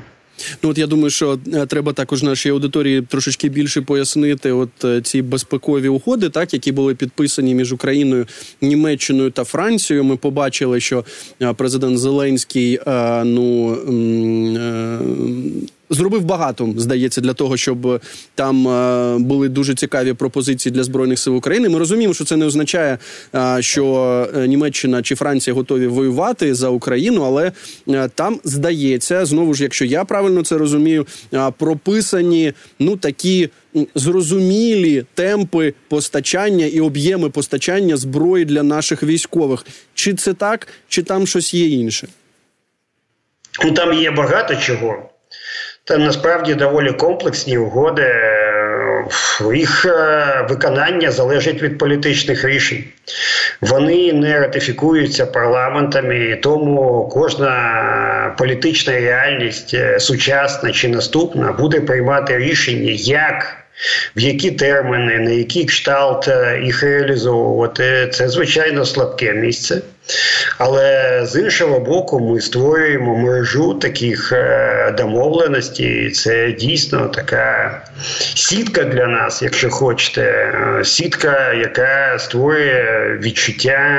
Ну 0.64 0.70
от 0.70 0.78
я 0.78 0.88
думаю, 0.88 1.10
що 1.10 1.40
е, 1.54 1.66
треба 1.66 1.94
також 1.94 2.24
нашій 2.24 2.50
аудиторії 2.50 3.02
трошечки 3.02 3.50
більше 3.50 3.82
пояснити, 3.82 4.52
от 4.52 4.70
е, 4.86 5.02
ці 5.02 5.22
безпекові 5.22 5.88
угоди, 5.88 6.30
так 6.30 6.54
які 6.54 6.72
були 6.72 6.96
підписані 6.96 7.56
між 7.56 7.74
Україною, 7.74 8.28
Німеччиною 8.62 9.32
та 9.32 9.44
Францією. 9.44 10.04
Ми 10.04 10.18
побачили, 10.18 10.80
що 10.80 11.06
е, 11.42 11.54
президент 11.54 12.00
Зеленський 12.00 12.80
ну 13.24 13.78
зробив 15.90 16.24
багато, 16.24 16.74
здається, 16.78 17.22
для 17.22 17.34
того, 17.34 17.58
щоб 17.58 18.02
там 18.36 18.68
е, 18.68 19.18
були 19.18 19.50
дуже 19.50 19.76
цікаві 19.76 20.14
пропозиції 20.14 20.74
для 20.74 20.84
збройних 20.84 21.20
сил 21.20 21.36
України. 21.36 21.70
Ми 21.70 21.80
розуміємо, 21.80 22.14
що 22.14 22.26
це 22.26 22.38
не 22.38 22.46
означає, 22.46 22.98
е, 23.36 23.58
що 23.60 24.28
е, 24.36 24.48
Німеччина 24.48 25.02
чи 25.02 25.16
Франція 25.16 25.54
готові 25.54 25.88
воювати 25.88 26.56
за 26.56 26.70
Україну, 26.70 27.24
але 27.24 27.52
там 28.16 28.40
здається, 28.44 29.26
знову 29.26 29.54
ж, 29.54 29.64
якщо 29.64 29.86
я 29.86 30.04
правильно 30.06 30.44
це 30.44 30.58
розумію, 30.58 31.08
прописані 31.58 32.54
ну 32.80 32.98
такі. 32.98 33.50
Зрозумілі 33.96 35.06
темпи 35.14 35.74
постачання 35.88 36.66
і 36.66 36.80
об'єми 36.80 37.30
постачання 37.30 37.98
зброї 37.98 38.46
для 38.46 38.64
наших 38.64 39.04
військових. 39.04 39.66
Чи 39.94 40.14
це 40.14 40.34
так, 40.34 40.68
чи 40.88 41.04
там 41.04 41.28
щось 41.28 41.54
є 41.54 41.68
інше? 41.68 42.08
Ну 43.66 43.72
там 43.72 43.94
є 43.94 44.12
багато 44.12 44.56
чого. 44.56 45.10
Там 45.90 46.04
насправді 46.04 46.54
доволі 46.54 46.92
комплексні 46.92 47.58
угоди. 47.58 48.16
Їх 49.54 49.86
е, 49.86 50.46
виконання 50.50 51.12
залежить 51.12 51.62
від 51.62 51.78
політичних 51.78 52.46
рішень. 52.46 52.84
Вони 53.62 54.14
не 54.14 54.40
ратифікуються 54.40 55.26
парламентами, 55.26 56.40
тому 56.44 57.10
кожна 57.14 58.36
політична 58.38 58.94
реальність 58.94 59.74
е, 59.74 60.00
сучасна 60.00 60.72
чи 60.72 60.88
наступна 60.88 61.52
буде 61.52 61.82
приймати 61.82 62.38
рішення, 62.38 62.92
як 62.96 63.58
в 64.16 64.20
які 64.20 64.52
терміни, 64.52 65.20
на 65.20 65.32
який 65.32 65.66
кшталт 65.66 66.28
е, 66.28 66.62
їх 66.64 66.84
реалізовувати. 66.84 68.10
Це 68.14 68.30
звичайно 68.30 68.86
слабке 68.86 69.34
місце. 69.34 69.82
Але 70.58 71.20
з 71.26 71.40
іншого 71.40 71.80
боку, 71.80 72.20
ми 72.20 72.42
створюємо 72.42 73.18
мережу 73.18 73.74
таких 73.74 74.34
е, 74.34 74.94
домовленостей. 74.98 76.12
Це 76.12 76.52
дійсно 76.52 77.08
така 77.08 77.82
сітка 78.36 78.84
для 78.84 79.08
нас, 79.08 79.42
якщо 79.42 79.70
хочете. 79.70 80.22
Е, 80.22 80.86
сітка, 80.86 81.54
яка 81.54 82.20
створює 82.20 83.18
відчуття, 83.24 83.92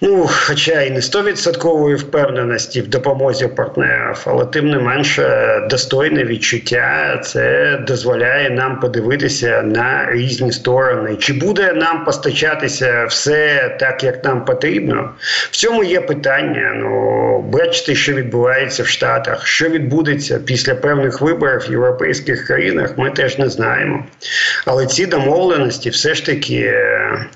ну, 0.00 0.28
хоча 0.30 0.82
і 0.82 0.90
не 0.90 1.02
стовідсоткової 1.02 1.96
впевненості 1.96 2.80
в 2.80 2.88
допомозі 2.88 3.46
партнерів, 3.46 4.20
але 4.24 4.44
тим 4.46 4.70
не 4.70 4.78
менше 4.78 5.26
достойне 5.70 6.24
відчуття. 6.24 7.20
Це 7.24 7.76
дозволяє 7.86 8.50
нам 8.50 8.80
подивитися 8.80 9.62
на 9.62 10.12
різні 10.12 10.52
сторони. 10.52 11.16
Чи 11.16 11.32
буде 11.32 11.72
нам 11.72 12.04
постачатися 12.04 13.04
все 13.08 13.68
так, 13.80 14.04
як 14.04 14.24
нам 14.24 14.44
потрібно? 14.44 14.79
Потрібно. 14.80 15.10
В 15.50 15.56
цьому 15.56 15.84
є 15.84 16.00
питання. 16.00 16.72
Ну 16.76 17.38
бачите, 17.40 17.94
що 17.94 18.12
відбувається 18.12 18.82
в 18.82 18.86
Штатах, 18.86 19.46
що 19.46 19.68
відбудеться 19.68 20.38
після 20.44 20.74
певних 20.74 21.20
виборів 21.20 21.60
в 21.68 21.70
європейських 21.70 22.46
країнах, 22.46 22.98
ми 22.98 23.10
теж 23.10 23.38
не 23.38 23.48
знаємо. 23.48 24.04
Але 24.66 24.86
ці 24.86 25.06
домовленості 25.06 25.90
все 25.90 26.14
ж 26.14 26.26
таки 26.26 26.56
е, 26.56 27.26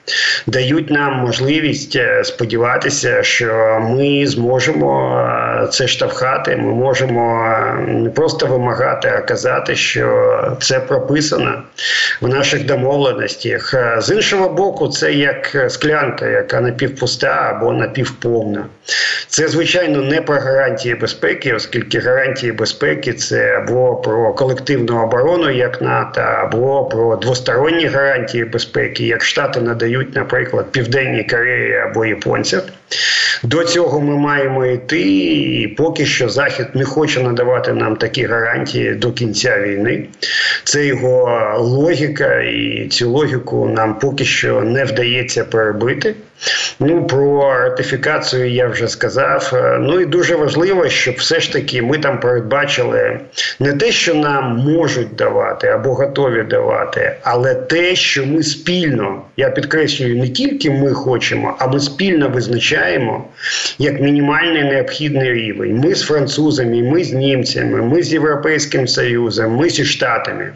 дають 0.46 0.90
нам 0.90 1.14
можливість 1.14 1.96
е, 1.96 2.24
сподіватися, 2.24 3.22
що 3.22 3.78
ми 3.90 4.26
зможемо 4.26 5.18
е, 5.64 5.66
це 5.66 5.88
штовхати. 5.88 6.57
Ми 6.57 6.74
можемо 6.74 7.48
не 7.88 8.11
просто 8.11 8.46
вимагати, 8.46 9.12
а 9.16 9.20
казати, 9.20 9.76
що 9.76 10.57
це 10.61 10.80
прописано 10.80 11.62
в 12.20 12.28
наших 12.28 12.66
домовленостях. 12.66 13.74
З 13.98 14.11
іншого 14.11 14.48
боку, 14.48 14.88
це 14.88 15.12
як 15.12 15.66
склянка, 15.68 16.26
яка 16.26 16.61
напівпуста 16.61 17.23
або 17.28 17.72
напівповна. 17.72 18.66
Це 19.28 19.48
звичайно 19.48 20.02
не 20.02 20.22
про 20.22 20.37
гарантії 20.37 20.94
безпеки, 20.94 21.52
оскільки 21.52 21.98
гарантії 21.98 22.52
безпеки 22.52 23.12
це 23.12 23.56
або 23.56 23.96
про 23.96 24.34
колективну 24.34 25.02
оборону, 25.02 25.50
як 25.50 25.82
НАТО, 25.82 26.20
або 26.20 26.84
про 26.84 27.16
двосторонні 27.16 27.87
гарантії 27.87 28.44
безпеки, 28.44 29.06
як 29.06 29.24
Штати 29.24 29.60
надають, 29.60 30.16
наприклад, 30.16 30.66
Південній 30.70 31.24
Кореї 31.24 31.74
або 31.76 32.04
японцям. 32.04 32.60
До 33.42 33.64
цього 33.64 34.00
ми 34.00 34.16
маємо 34.16 34.66
йти, 34.66 35.00
і 35.00 35.68
поки 35.68 36.06
що 36.06 36.28
Захід 36.28 36.66
не 36.74 36.84
хоче 36.84 37.20
надавати 37.20 37.72
нам 37.72 37.96
такі 37.96 38.24
гарантії 38.24 38.94
до 38.94 39.12
кінця 39.12 39.60
війни. 39.60 40.06
Це 40.64 40.87
його 40.87 41.54
логіка, 41.58 42.40
і 42.40 42.88
цю 42.90 43.10
логіку 43.10 43.68
нам 43.68 43.98
поки 43.98 44.24
що 44.24 44.60
не 44.60 44.84
вдається 44.84 45.44
перебити. 45.44 46.14
Ну 46.80 47.07
про 47.07 47.54
ратифікацію 47.59 48.50
я 48.50 48.68
вже 48.68 48.88
сказав. 48.88 49.52
Ну 49.80 50.00
і 50.00 50.07
дуже 50.07 50.37
важливо, 50.37 50.88
щоб 50.88 51.14
все 51.14 51.40
ж 51.40 51.52
таки 51.52 51.83
ми 51.83 51.98
там 51.98 52.20
передбачили 52.20 53.20
не 53.61 53.72
те, 53.72 53.92
що 53.92 54.14
нам 54.14 54.57
можуть 54.57 55.14
давати 55.14 55.68
або 55.68 55.94
готові 55.94 56.42
давати, 56.42 57.16
але 57.22 57.54
те, 57.54 57.94
що 57.94 58.26
ми 58.26 58.42
спільно, 58.42 59.22
я 59.37 59.50
підкреслюю, 59.50 60.16
не 60.16 60.28
тільки 60.28 60.70
ми 60.70 60.92
хочемо, 60.92 61.57
а 61.59 61.66
ми 61.66 61.80
спільно 61.80 62.28
визначаємо 62.28 63.24
як 63.78 64.00
мінімальний 64.00 64.64
необхідний 64.64 65.33
рівень. 65.33 65.76
Ми 65.85 65.94
з 65.94 66.02
французами, 66.02 66.83
ми 66.83 67.04
з 67.04 67.12
німцями, 67.12 67.83
ми 67.83 68.02
з 68.02 68.12
Європейським 68.12 68.88
Союзом, 68.88 69.57
ми 69.57 69.68
зі 69.68 69.85
штатами. 69.85 70.52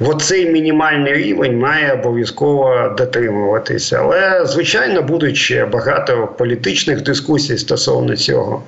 Оцей 0.00 0.50
мінімальний 0.50 1.14
рівень 1.14 1.58
має 1.58 1.92
обов'язково 1.92 2.94
дотримуватися. 2.98 3.98
Але, 4.00 4.46
звичайно, 4.46 5.02
будуть 5.14 5.36
ще 5.36 5.66
багато 5.66 6.28
політичних 6.38 7.02
дискусій 7.02 7.58
стосовно 7.58 8.16
цього. 8.16 8.62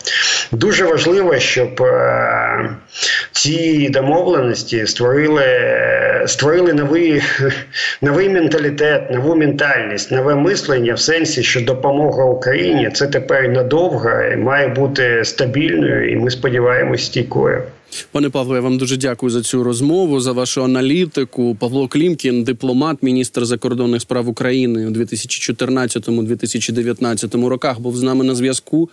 Дуже 0.52 0.84
важливо, 0.84 1.38
щоб 1.38 1.82
е, 1.82 2.70
ці 3.32 3.88
домовленості 3.88 4.86
створили 4.86 5.44
створили 6.26 6.72
новий 6.72 7.22
новий 8.02 8.28
менталітет, 8.28 9.10
нову 9.10 9.36
ментальність, 9.36 10.12
нове 10.12 10.34
мислення 10.34 10.94
в 10.94 10.98
сенсі, 10.98 11.42
що 11.42 11.60
допомога 11.60 12.24
Україні 12.24 12.90
це 12.90 13.06
тепер 13.06 13.48
надовго 13.48 14.10
і 14.32 14.36
має 14.36 14.68
бути 14.68 15.24
стабільною, 15.24 16.12
і 16.12 16.16
ми 16.16 16.30
сподіваємось 16.30 17.06
стійкою. 17.06 17.62
Пане 18.12 18.30
Павло, 18.30 18.54
я 18.54 18.60
вам 18.60 18.78
дуже 18.78 18.96
дякую 18.96 19.30
за 19.30 19.42
цю 19.42 19.62
розмову, 19.62 20.20
за 20.20 20.32
вашу 20.32 20.64
аналітику. 20.64 21.56
Павло 21.60 21.88
Клімкін, 21.88 22.44
дипломат, 22.44 23.02
міністр 23.02 23.44
закордонних 23.44 24.02
справ 24.02 24.28
України 24.28 24.86
у 24.86 24.90
2014-2019 24.90 27.46
роках, 27.46 27.80
був 27.80 27.96
з 27.96 28.02
нами 28.02 28.24
на 28.24 28.34
зв'язку. 28.34 28.90